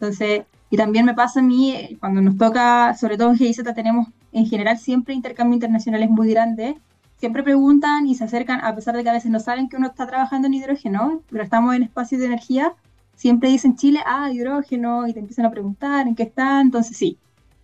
Entonces, 0.00 0.44
y 0.70 0.78
también 0.78 1.04
me 1.04 1.12
pasa 1.12 1.40
a 1.40 1.42
mí, 1.42 1.72
eh, 1.72 1.98
cuando 2.00 2.22
nos 2.22 2.38
toca, 2.38 2.94
sobre 2.94 3.18
todo 3.18 3.30
en 3.30 3.36
GIZ, 3.36 3.62
tenemos 3.74 4.08
en 4.32 4.46
general 4.46 4.78
siempre 4.78 5.12
intercambios 5.12 5.56
internacionales 5.56 6.08
muy 6.08 6.30
grandes, 6.30 6.76
siempre 7.18 7.42
preguntan 7.42 8.06
y 8.06 8.14
se 8.14 8.24
acercan, 8.24 8.64
a 8.64 8.74
pesar 8.74 8.96
de 8.96 9.02
que 9.02 9.10
a 9.10 9.12
veces 9.12 9.30
no 9.30 9.40
saben 9.40 9.68
que 9.68 9.76
uno 9.76 9.88
está 9.88 10.06
trabajando 10.06 10.46
en 10.46 10.54
hidrógeno, 10.54 11.20
pero 11.28 11.44
estamos 11.44 11.74
en 11.74 11.82
espacios 11.82 12.20
de 12.20 12.28
energía, 12.28 12.72
siempre 13.14 13.50
dicen 13.50 13.76
Chile, 13.76 14.00
ah, 14.06 14.30
hidrógeno, 14.32 15.06
y 15.06 15.12
te 15.12 15.20
empiezan 15.20 15.44
a 15.44 15.50
preguntar 15.50 16.08
en 16.08 16.14
qué 16.14 16.22
está, 16.22 16.62
entonces 16.62 16.96
sí, 16.96 17.18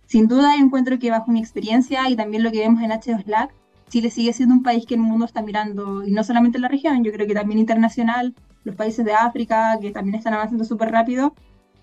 sin 0.05 0.27
duda 0.27 0.55
encuentro 0.55 0.99
que 0.99 1.09
bajo 1.09 1.31
mi 1.31 1.39
experiencia 1.39 2.07
y 2.09 2.15
también 2.15 2.43
lo 2.43 2.51
que 2.51 2.59
vemos 2.59 2.83
en 2.83 2.91
H2LAC, 2.91 3.49
Chile 3.89 4.11
sigue 4.11 4.33
siendo 4.33 4.53
un 4.53 4.61
país 4.61 4.85
que 4.85 4.93
el 4.93 5.01
mundo 5.01 5.25
está 5.25 5.41
mirando, 5.41 6.05
y 6.05 6.11
no 6.11 6.23
solamente 6.23 6.59
en 6.59 6.63
la 6.63 6.67
región, 6.67 7.03
yo 7.03 7.11
creo 7.11 7.25
que 7.25 7.33
también 7.33 7.57
internacional, 7.57 8.35
los 8.63 8.75
países 8.75 9.03
de 9.05 9.13
África, 9.13 9.79
que 9.81 9.89
también 9.91 10.15
están 10.15 10.35
avanzando 10.35 10.65
súper 10.65 10.91
rápido, 10.91 11.33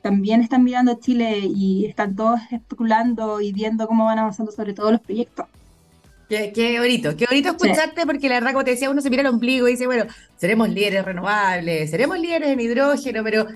también 0.05 0.43
están 0.43 0.63
mirando 0.63 0.93
a 0.93 1.01
Chile 1.01 1.39
y 1.39 1.87
están 1.87 2.15
todos 2.15 2.39
especulando 2.51 3.41
y 3.41 3.55
viendo 3.55 3.87
cómo 3.87 4.05
van 4.05 4.19
avanzando 4.19 4.53
sobre 4.53 4.75
todos 4.75 4.93
los 4.93 5.01
proyectos. 5.01 5.47
Qué, 6.29 6.53
qué 6.55 6.79
bonito, 6.79 7.17
qué 7.17 7.25
bonito 7.25 7.49
escucharte 7.49 8.05
porque 8.05 8.29
la 8.29 8.35
verdad, 8.35 8.53
como 8.53 8.65
te 8.65 8.73
decía, 8.73 8.91
uno 8.91 9.01
se 9.01 9.09
mira 9.09 9.23
el 9.23 9.29
ombligo 9.29 9.67
y 9.67 9.71
dice, 9.71 9.87
bueno, 9.87 10.05
seremos 10.37 10.69
líderes 10.69 11.07
renovables, 11.07 11.91
seremos 11.91 12.19
líderes 12.19 12.51
en 12.51 12.61
hidrógeno, 12.61 13.25
pero 13.25 13.47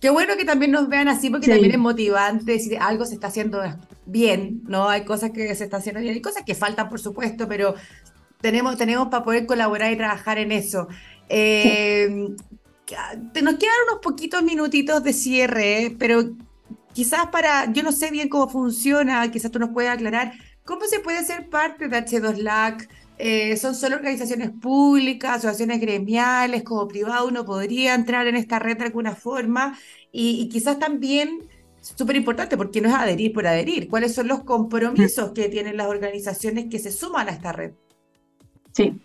qué 0.00 0.10
bueno 0.10 0.36
que 0.36 0.44
también 0.44 0.70
nos 0.70 0.88
vean 0.88 1.08
así 1.08 1.28
porque 1.28 1.48
también 1.48 1.72
es 1.72 1.78
motivante 1.78 2.52
decir 2.52 2.78
algo 2.80 3.04
se 3.04 3.14
está 3.14 3.26
haciendo 3.26 3.60
bien, 4.06 4.62
¿no? 4.68 4.88
Hay 4.88 5.04
cosas 5.04 5.32
que 5.32 5.52
se 5.56 5.64
están 5.64 5.80
haciendo 5.80 6.00
bien, 6.00 6.14
hay 6.14 6.20
cosas 6.20 6.44
que 6.46 6.54
faltan, 6.54 6.88
por 6.88 7.00
supuesto, 7.00 7.48
pero 7.48 7.74
tenemos, 8.40 8.76
tenemos 8.76 9.08
para 9.08 9.24
poder 9.24 9.44
colaborar 9.44 9.92
y 9.92 9.96
trabajar 9.96 10.38
en 10.38 10.52
eso. 10.52 10.86
Eh, 11.28 12.28
nos 13.42 13.54
quedan 13.56 13.74
unos 13.88 14.00
poquitos 14.02 14.42
minutitos 14.42 15.02
de 15.02 15.12
cierre, 15.12 15.96
pero 15.98 16.36
quizás 16.92 17.26
para, 17.28 17.72
yo 17.72 17.82
no 17.82 17.92
sé 17.92 18.10
bien 18.10 18.28
cómo 18.28 18.48
funciona, 18.48 19.30
quizás 19.30 19.50
tú 19.50 19.58
nos 19.58 19.70
puedas 19.70 19.94
aclarar, 19.94 20.32
¿cómo 20.64 20.84
se 20.86 21.00
puede 21.00 21.24
ser 21.24 21.48
parte 21.48 21.88
de 21.88 21.96
H2LAC? 21.96 22.88
Eh, 23.18 23.56
¿Son 23.58 23.74
solo 23.74 23.96
organizaciones 23.96 24.50
públicas, 24.50 25.38
asociaciones 25.38 25.80
gremiales, 25.80 26.62
como 26.62 26.88
privado 26.88 27.28
uno 27.28 27.44
podría 27.44 27.94
entrar 27.94 28.26
en 28.26 28.36
esta 28.36 28.58
red 28.58 28.78
de 28.78 28.84
alguna 28.84 29.14
forma? 29.14 29.78
Y, 30.10 30.48
quizás 30.48 30.78
también, 30.78 31.46
súper 31.80 32.16
importante, 32.16 32.56
porque 32.56 32.80
no 32.80 32.88
es 32.88 32.94
adherir 32.94 33.32
por 33.32 33.46
adherir, 33.46 33.88
¿cuáles 33.88 34.14
son 34.14 34.26
los 34.26 34.42
compromisos 34.44 35.32
que 35.32 35.48
tienen 35.48 35.76
las 35.76 35.88
organizaciones 35.88 36.66
que 36.70 36.78
se 36.78 36.90
suman 36.90 37.28
a 37.28 37.32
esta 37.32 37.52
red? 37.52 37.72
Sí, 38.72 38.98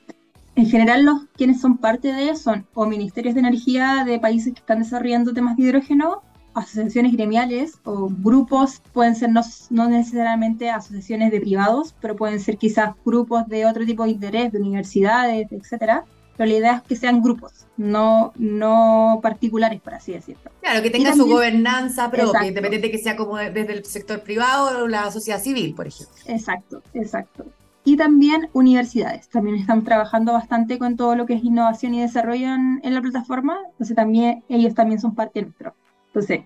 en 0.56 0.70
general, 0.70 1.04
los 1.04 1.26
quienes 1.36 1.60
son 1.60 1.78
parte 1.78 2.14
de 2.14 2.36
son 2.36 2.66
o 2.74 2.86
ministerios 2.86 3.34
de 3.36 3.42
energía 3.42 4.04
de 4.06 4.20
países 4.20 4.54
que 4.54 4.60
están 4.60 4.80
desarrollando 4.80 5.34
temas 5.34 5.58
de 5.58 5.64
hidrógeno, 5.64 6.22
asociaciones 6.54 7.12
gremiales 7.12 7.80
o 7.84 8.08
grupos, 8.10 8.82
pueden 8.94 9.16
ser 9.16 9.32
no, 9.32 9.42
no, 9.70 9.90
necesariamente 9.90 10.70
asociaciones 10.70 11.32
de 11.32 11.42
privados, 11.42 11.94
pero 12.00 12.16
pueden 12.16 12.40
ser 12.40 12.58
quizás 12.58 12.92
grupos 13.06 13.48
de 13.48 13.66
otro 13.66 13.86
tipo 13.86 14.06
de 14.06 14.12
interés, 14.12 14.54
de 14.54 14.60
universidades, 14.60 15.52
etcétera. 15.52 16.06
Pero 16.38 16.50
la 16.50 16.58
idea 16.58 16.76
es 16.76 16.82
que 16.84 16.96
sean 16.98 17.22
grupos, 17.22 17.66
no, 17.78 18.34
no 18.38 19.20
particulares, 19.22 19.82
por 19.82 19.94
así 19.94 20.12
decirlo. 20.12 20.52
Claro, 20.62 20.82
que 20.82 20.90
tengan 20.90 21.16
su 21.16 21.28
gobernanza 21.28 22.12
propia, 22.12 22.46
independiente 22.46 22.92
que 22.92 22.98
sea 22.98 23.16
como 23.16 23.38
desde 23.38 23.72
el 23.72 23.86
sector 23.86 24.22
privado 24.22 24.84
o 24.84 24.88
la 24.88 25.12
sociedad 25.12 25.42
civil, 25.42 25.74
por 25.76 25.88
ejemplo. 25.88 26.16
Exacto, 26.28 26.82
exacto 26.94 27.46
y 27.86 27.96
también 27.98 28.50
universidades. 28.52 29.30
También 29.30 29.56
están 29.58 29.84
trabajando 29.84 30.34
bastante 30.34 30.80
con 30.80 30.98
todo 30.98 31.16
lo 31.16 31.26
que 31.26 31.36
es 31.36 31.44
innovación 31.44 31.94
y 31.94 32.02
desarrollo 32.02 32.48
en, 32.48 32.82
la 32.94 33.02
plataforma, 33.02 33.60
entonces 33.72 33.96
también 33.96 34.44
ellos 34.50 34.74
también 34.74 35.00
son 35.00 35.14
parte 35.16 35.44
nuestro. 35.44 35.76
Entonces, 36.08 36.42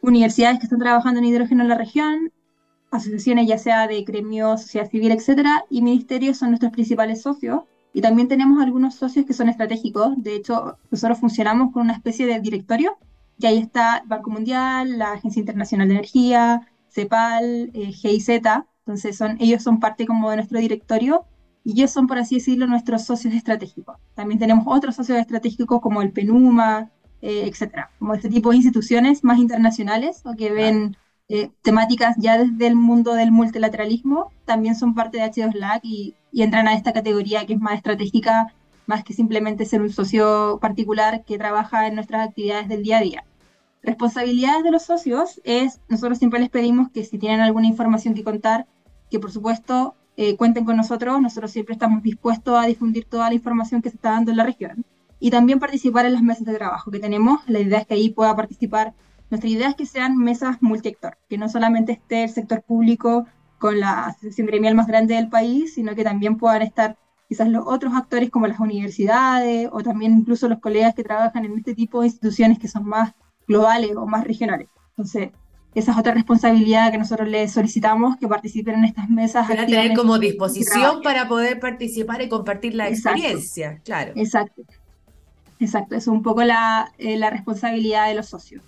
universidades 0.00 0.58
que 0.58 0.64
están 0.64 0.78
trabajando 0.78 1.18
en 1.18 1.26
hidrógeno 1.26 1.64
en 1.64 1.68
la 1.68 1.76
región, 1.76 2.32
asociaciones 2.92 3.48
ya 3.48 3.58
sea 3.58 3.88
de 3.88 4.02
gremios, 4.02 4.62
sociedad 4.62 4.88
civil, 4.88 5.10
etcétera, 5.10 5.64
y 5.68 5.82
ministerios 5.82 6.38
son 6.38 6.50
nuestros 6.50 6.72
principales 6.72 7.22
socios. 7.22 7.62
Y 7.92 8.00
también 8.00 8.28
tenemos 8.28 8.62
algunos 8.62 8.94
socios 8.94 9.26
que 9.26 9.32
son 9.32 9.48
estratégicos. 9.48 10.14
De 10.16 10.34
hecho, 10.34 10.78
nosotros 10.90 11.18
funcionamos 11.18 11.72
con 11.72 11.82
una 11.82 11.92
especie 11.92 12.26
de 12.26 12.40
directorio, 12.40 12.98
y 13.38 13.46
ahí 13.46 13.58
está 13.58 14.04
Banco 14.06 14.30
Mundial, 14.30 14.98
la 14.98 15.12
Agencia 15.12 15.40
Internacional 15.40 15.88
de 15.88 15.94
Energía, 15.94 16.68
CEPAL, 16.88 17.70
eh, 17.74 17.92
GIZ. 17.92 18.28
Entonces, 18.86 19.16
son, 19.16 19.38
ellos 19.40 19.62
son 19.62 19.80
parte 19.80 20.06
como 20.06 20.28
de 20.30 20.36
nuestro 20.36 20.58
directorio 20.58 21.24
y 21.64 21.72
ellos 21.72 21.90
son, 21.90 22.06
por 22.06 22.18
así 22.18 22.34
decirlo, 22.34 22.66
nuestros 22.66 23.04
socios 23.04 23.32
estratégicos. 23.32 23.96
También 24.14 24.38
tenemos 24.38 24.64
otros 24.66 24.94
socios 24.94 25.18
estratégicos 25.18 25.80
como 25.80 26.02
el 26.02 26.12
PENUMA, 26.12 26.90
eh, 27.22 27.46
etcétera, 27.46 27.90
como 27.98 28.12
este 28.12 28.28
tipo 28.28 28.50
de 28.50 28.56
instituciones 28.56 29.24
más 29.24 29.38
internacionales 29.38 30.20
o 30.26 30.34
que 30.34 30.52
ven 30.52 30.98
eh, 31.28 31.50
temáticas 31.62 32.16
ya 32.18 32.36
desde 32.36 32.66
el 32.66 32.76
mundo 32.76 33.14
del 33.14 33.32
multilateralismo, 33.32 34.30
también 34.44 34.74
son 34.74 34.94
parte 34.94 35.16
de 35.16 35.24
H2LAC 35.24 35.80
y, 35.82 36.14
y 36.30 36.42
entran 36.42 36.68
a 36.68 36.74
esta 36.74 36.92
categoría 36.92 37.46
que 37.46 37.54
es 37.54 37.60
más 37.60 37.76
estratégica, 37.76 38.52
más 38.84 39.02
que 39.02 39.14
simplemente 39.14 39.64
ser 39.64 39.80
un 39.80 39.90
socio 39.90 40.58
particular 40.60 41.24
que 41.24 41.38
trabaja 41.38 41.86
en 41.86 41.94
nuestras 41.94 42.28
actividades 42.28 42.68
del 42.68 42.82
día 42.82 42.98
a 42.98 43.00
día. 43.00 43.24
Responsabilidades 43.82 44.64
de 44.64 44.70
los 44.70 44.82
socios 44.82 45.40
es, 45.44 45.80
nosotros 45.88 46.18
siempre 46.18 46.40
les 46.40 46.50
pedimos 46.50 46.90
que 46.90 47.04
si 47.04 47.18
tienen 47.18 47.40
alguna 47.40 47.66
información 47.66 48.14
que 48.14 48.24
contar, 48.24 48.66
que 49.14 49.20
por 49.20 49.30
supuesto 49.30 49.94
eh, 50.16 50.36
cuenten 50.36 50.64
con 50.64 50.76
nosotros, 50.76 51.20
nosotros 51.20 51.52
siempre 51.52 51.74
estamos 51.74 52.02
dispuestos 52.02 52.58
a 52.58 52.66
difundir 52.66 53.04
toda 53.04 53.28
la 53.28 53.34
información 53.36 53.80
que 53.80 53.90
se 53.90 53.94
está 53.94 54.10
dando 54.10 54.32
en 54.32 54.38
la 54.38 54.44
región 54.44 54.84
y 55.20 55.30
también 55.30 55.60
participar 55.60 56.04
en 56.04 56.14
las 56.14 56.22
mesas 56.22 56.44
de 56.44 56.54
trabajo 56.56 56.90
que 56.90 56.98
tenemos. 56.98 57.38
La 57.46 57.60
idea 57.60 57.78
es 57.78 57.86
que 57.86 57.94
ahí 57.94 58.10
pueda 58.10 58.34
participar, 58.34 58.92
nuestra 59.30 59.48
idea 59.48 59.68
es 59.68 59.76
que 59.76 59.86
sean 59.86 60.16
mesas 60.16 60.56
multiactor, 60.60 61.16
que 61.28 61.38
no 61.38 61.48
solamente 61.48 61.92
esté 61.92 62.24
el 62.24 62.30
sector 62.30 62.62
público 62.62 63.26
con 63.60 63.78
la 63.78 64.06
asociación 64.06 64.48
gremial 64.48 64.74
más 64.74 64.88
grande 64.88 65.14
del 65.14 65.28
país, 65.28 65.74
sino 65.74 65.94
que 65.94 66.02
también 66.02 66.36
puedan 66.36 66.62
estar 66.62 66.98
quizás 67.28 67.48
los 67.48 67.64
otros 67.68 67.94
actores 67.94 68.30
como 68.30 68.48
las 68.48 68.58
universidades 68.58 69.68
o 69.70 69.80
también 69.84 70.12
incluso 70.12 70.48
los 70.48 70.58
colegas 70.58 70.96
que 70.96 71.04
trabajan 71.04 71.44
en 71.44 71.56
este 71.56 71.76
tipo 71.76 72.00
de 72.00 72.08
instituciones 72.08 72.58
que 72.58 72.66
son 72.66 72.84
más 72.84 73.14
globales 73.46 73.94
o 73.94 74.06
más 74.06 74.24
regionales. 74.24 74.68
Entonces, 74.88 75.30
esa 75.74 75.92
es 75.92 75.98
otra 75.98 76.14
responsabilidad 76.14 76.92
que 76.92 76.98
nosotros 76.98 77.28
les 77.28 77.52
solicitamos, 77.52 78.16
que 78.16 78.28
participen 78.28 78.76
en 78.76 78.84
estas 78.84 79.10
mesas. 79.10 79.48
Para 79.48 79.66
tener 79.66 79.94
como 79.94 80.18
disposición 80.18 81.02
para 81.02 81.26
poder 81.28 81.58
participar 81.58 82.22
y 82.22 82.28
compartir 82.28 82.74
la 82.74 82.88
experiencia, 82.88 83.80
claro. 83.84 84.12
Exacto, 84.14 84.62
exacto, 85.58 85.96
es 85.96 86.06
un 86.06 86.22
poco 86.22 86.44
la, 86.44 86.92
eh, 86.98 87.16
la 87.16 87.30
responsabilidad 87.30 88.08
de 88.08 88.14
los 88.14 88.26
socios. 88.26 88.62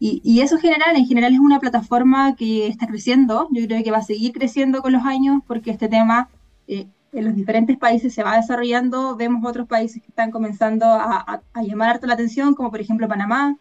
Y, 0.00 0.20
y, 0.24 0.40
eso 0.42 0.54
en 0.54 0.60
general, 0.60 0.96
en 0.96 1.06
general 1.06 1.32
es 1.32 1.40
una 1.40 1.58
plataforma 1.58 2.36
que 2.36 2.68
está 2.68 2.86
creciendo, 2.86 3.48
yo 3.50 3.66
creo 3.66 3.82
que 3.82 3.90
va 3.90 3.98
a 3.98 4.02
seguir 4.02 4.32
creciendo 4.32 4.80
con 4.80 4.92
los 4.92 5.04
años 5.04 5.42
porque 5.44 5.72
este 5.72 5.88
tema 5.88 6.28
eh, 6.68 6.86
en 7.12 7.24
los 7.24 7.34
diferentes 7.34 7.76
países 7.76 8.14
se 8.14 8.22
va 8.22 8.36
desarrollando, 8.36 9.16
vemos 9.16 9.44
otros 9.44 9.66
países 9.66 10.00
que 10.00 10.08
están 10.08 10.30
comenzando 10.30 10.86
a, 10.86 11.16
a, 11.16 11.42
a 11.52 11.62
llamar 11.62 11.90
harto 11.90 12.06
la 12.06 12.14
atención, 12.14 12.54
como 12.54 12.70
por 12.70 12.80
ejemplo 12.80 13.08
Panamá, 13.08 13.56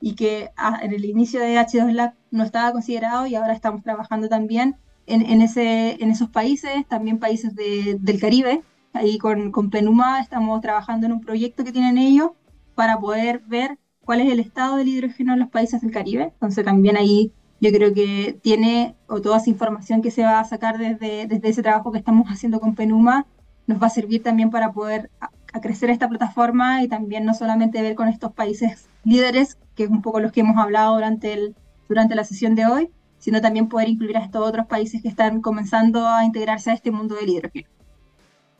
y 0.00 0.14
que 0.14 0.50
ah, 0.56 0.78
en 0.82 0.92
el 0.92 1.04
inicio 1.04 1.40
de 1.40 1.56
H2LAC 1.56 2.14
no 2.30 2.44
estaba 2.44 2.72
considerado 2.72 3.26
y 3.26 3.34
ahora 3.34 3.52
estamos 3.52 3.82
trabajando 3.82 4.28
también 4.28 4.76
en, 5.06 5.22
en, 5.22 5.40
ese, 5.40 6.02
en 6.02 6.10
esos 6.10 6.28
países, 6.28 6.86
también 6.88 7.18
países 7.18 7.54
de, 7.54 7.96
del 8.00 8.20
Caribe. 8.20 8.62
Ahí 8.92 9.18
con, 9.18 9.52
con 9.52 9.70
Penuma 9.70 10.20
estamos 10.20 10.60
trabajando 10.60 11.06
en 11.06 11.12
un 11.12 11.20
proyecto 11.20 11.64
que 11.64 11.72
tienen 11.72 11.98
ellos 11.98 12.30
para 12.74 12.98
poder 12.98 13.42
ver 13.46 13.78
cuál 14.00 14.20
es 14.20 14.32
el 14.32 14.40
estado 14.40 14.76
del 14.76 14.88
hidrógeno 14.88 15.32
en 15.34 15.40
los 15.40 15.48
países 15.48 15.80
del 15.80 15.90
Caribe. 15.90 16.24
Entonces 16.34 16.64
también 16.64 16.96
ahí 16.96 17.32
yo 17.60 17.70
creo 17.70 17.94
que 17.94 18.38
tiene, 18.42 18.94
o 19.06 19.20
toda 19.20 19.38
esa 19.38 19.50
información 19.50 20.02
que 20.02 20.10
se 20.10 20.22
va 20.22 20.40
a 20.40 20.44
sacar 20.44 20.78
desde, 20.78 21.26
desde 21.26 21.48
ese 21.48 21.62
trabajo 21.62 21.90
que 21.90 21.98
estamos 21.98 22.28
haciendo 22.28 22.60
con 22.60 22.74
Penuma, 22.74 23.26
nos 23.66 23.82
va 23.82 23.86
a 23.86 23.90
servir 23.90 24.22
también 24.22 24.50
para 24.50 24.72
poder 24.72 25.10
a, 25.20 25.30
a 25.52 25.60
crecer 25.60 25.90
esta 25.90 26.08
plataforma 26.08 26.82
y 26.82 26.88
también 26.88 27.24
no 27.24 27.34
solamente 27.34 27.82
ver 27.82 27.94
con 27.94 28.08
estos 28.08 28.32
países 28.32 28.88
líderes, 29.04 29.58
que 29.76 29.84
es 29.84 29.90
un 29.90 30.02
poco 30.02 30.18
los 30.20 30.32
que 30.32 30.40
hemos 30.40 30.56
hablado 30.56 30.94
durante, 30.94 31.32
el, 31.34 31.54
durante 31.88 32.16
la 32.16 32.24
sesión 32.24 32.56
de 32.56 32.66
hoy, 32.66 32.90
sino 33.18 33.40
también 33.40 33.68
poder 33.68 33.88
incluir 33.88 34.16
a 34.16 34.24
estos 34.24 34.46
otros 34.46 34.66
países 34.66 35.02
que 35.02 35.08
están 35.08 35.40
comenzando 35.40 36.06
a 36.06 36.24
integrarse 36.24 36.70
a 36.70 36.74
este 36.74 36.90
mundo 36.90 37.14
del 37.14 37.28
hidrógeno. 37.28 37.68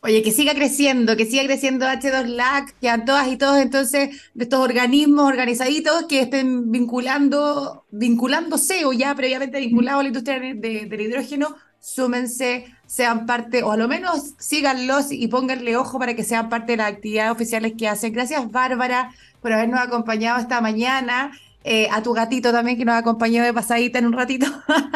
Oye, 0.06 0.22
que 0.22 0.30
siga 0.30 0.54
creciendo, 0.54 1.16
que 1.16 1.26
siga 1.26 1.42
creciendo 1.42 1.84
H2LAC, 1.84 2.74
que 2.80 2.88
a 2.88 3.04
todas 3.04 3.26
y 3.26 3.36
todos 3.36 3.58
entonces 3.58 4.30
de 4.34 4.44
estos 4.44 4.60
organismos 4.60 5.26
organizaditos 5.26 6.04
que 6.04 6.20
estén 6.20 6.70
vinculando, 6.70 7.84
vinculándose 7.90 8.84
o 8.84 8.92
ya 8.92 9.12
previamente 9.16 9.58
vinculados 9.58 9.98
a 9.98 10.02
la 10.04 10.08
industria 10.10 10.38
de, 10.38 10.54
del 10.54 11.00
hidrógeno, 11.00 11.56
súmense, 11.80 12.66
sean 12.86 13.26
parte, 13.26 13.64
o 13.64 13.72
a 13.72 13.76
lo 13.76 13.88
menos 13.88 14.34
síganlos 14.38 15.10
y 15.10 15.26
pónganle 15.26 15.76
ojo 15.76 15.98
para 15.98 16.14
que 16.14 16.22
sean 16.22 16.50
parte 16.50 16.74
de 16.74 16.76
las 16.76 16.92
actividades 16.92 17.32
oficiales 17.32 17.72
que 17.76 17.88
hacen. 17.88 18.12
Gracias, 18.12 18.48
Bárbara, 18.52 19.12
por 19.42 19.52
habernos 19.52 19.80
acompañado 19.80 20.38
esta 20.38 20.60
mañana. 20.60 21.32
Eh, 21.64 21.88
a 21.90 22.00
tu 22.00 22.12
gatito 22.12 22.52
también 22.52 22.78
que 22.78 22.84
nos 22.84 22.94
acompañó 22.94 23.42
de 23.42 23.52
pasadita 23.52 23.98
en 23.98 24.06
un 24.06 24.12
ratito. 24.12 24.46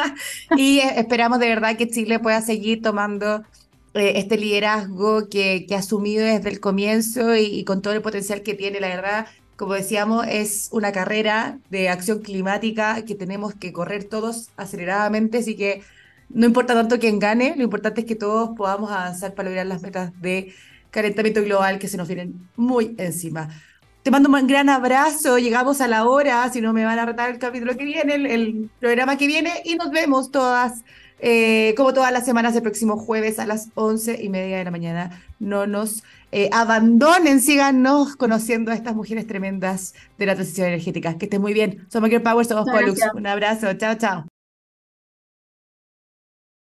y 0.57 0.79
esperamos 0.79 1.41
de 1.41 1.49
verdad 1.49 1.77
que 1.77 1.91
Chile 1.91 2.21
pueda 2.21 2.41
seguir 2.43 2.81
tomando 2.81 3.43
eh, 3.95 4.13
este 4.17 4.37
liderazgo 4.37 5.29
que, 5.29 5.67
que, 5.67 5.75
ha 5.75 5.79
asumido 5.79 6.25
desde 6.25 6.51
el 6.51 6.61
comienzo 6.61 7.37
y, 7.37 7.47
y, 7.47 7.65
con 7.65 7.83
todo 7.83 7.95
el 7.95 8.03
potencial 8.03 8.43
que 8.43 8.55
tiene, 8.55 8.81
la 8.81 8.89
verdad. 8.89 9.27
Como 9.57 9.75
decíamos, 9.75 10.27
es 10.29 10.69
una 10.73 10.93
carrera 10.93 11.59
de 11.71 11.89
acción 11.89 12.21
climática 12.21 13.05
que 13.05 13.15
tenemos 13.15 13.55
que 13.55 13.73
correr 13.73 14.05
todos 14.05 14.51
aceleradamente, 14.57 15.39
así 15.39 15.57
que 15.57 15.83
no 16.33 16.47
importa 16.47 16.75
tanto 16.75 16.99
quién 16.99 17.19
gane, 17.19 17.55
lo 17.57 17.65
importante 17.65 18.03
es 18.03 18.07
que 18.07 18.15
todos 18.15 18.51
podamos 18.57 18.91
avanzar 18.91 19.35
para 19.35 19.49
lograr 19.49 19.67
las 19.67 19.83
metas 19.83 20.13
de 20.21 20.55
calentamiento 20.91 21.43
global 21.43 21.79
que 21.79 21.89
se 21.89 21.97
nos 21.97 22.09
vienen 22.09 22.49
muy 22.57 22.95
encima. 22.99 23.49
Te 24.03 24.11
mando 24.11 24.31
un 24.31 24.47
gran 24.47 24.69
abrazo, 24.69 25.39
llegamos 25.39 25.81
a 25.81 25.89
la 25.89 26.07
hora, 26.07 26.49
si 26.51 26.61
no 26.61 26.73
me 26.73 26.85
van 26.85 26.99
a 26.99 27.07
retar 27.07 27.31
el 27.31 27.39
capítulo 27.39 27.77
que 27.77 27.85
viene, 27.85 28.15
el, 28.15 28.27
el 28.27 28.71
programa 28.79 29.19
que 29.19 29.27
viene, 29.27 29.51
y 29.65 29.75
nos 29.75 29.91
vemos 29.91 30.31
todas, 30.31 30.83
eh, 31.23 31.75
como 31.77 31.93
todas 31.93 32.13
las 32.13 32.25
semanas, 32.25 32.57
el 32.57 32.63
próximo 32.63 32.97
jueves 32.97 33.39
a 33.39 33.47
las 33.47 33.69
once 33.75 34.23
y 34.23 34.29
media 34.29 34.59
de 34.59 34.65
la 34.65 34.71
mañana. 34.71 35.23
No 35.39 35.67
nos 35.67 36.03
eh, 36.33 36.49
abandonen, 36.53 37.41
síganos 37.41 38.17
conociendo 38.17 38.71
a 38.71 38.75
estas 38.75 38.95
mujeres 38.95 39.27
tremendas 39.27 39.95
de 40.19 40.27
la 40.27 40.35
transición 40.35 40.69
energética. 40.69 41.19
Que 41.19 41.27
estén 41.27 41.41
muy 41.41 41.55
bien. 41.55 41.87
Somos 41.89 42.11
Girl 42.11 42.23
Power, 42.23 42.47
somos 42.47 42.67
Pollux. 42.71 43.01
Un 43.15 43.27
abrazo, 43.27 43.73
chao, 43.75 43.95
chao. 43.97 44.40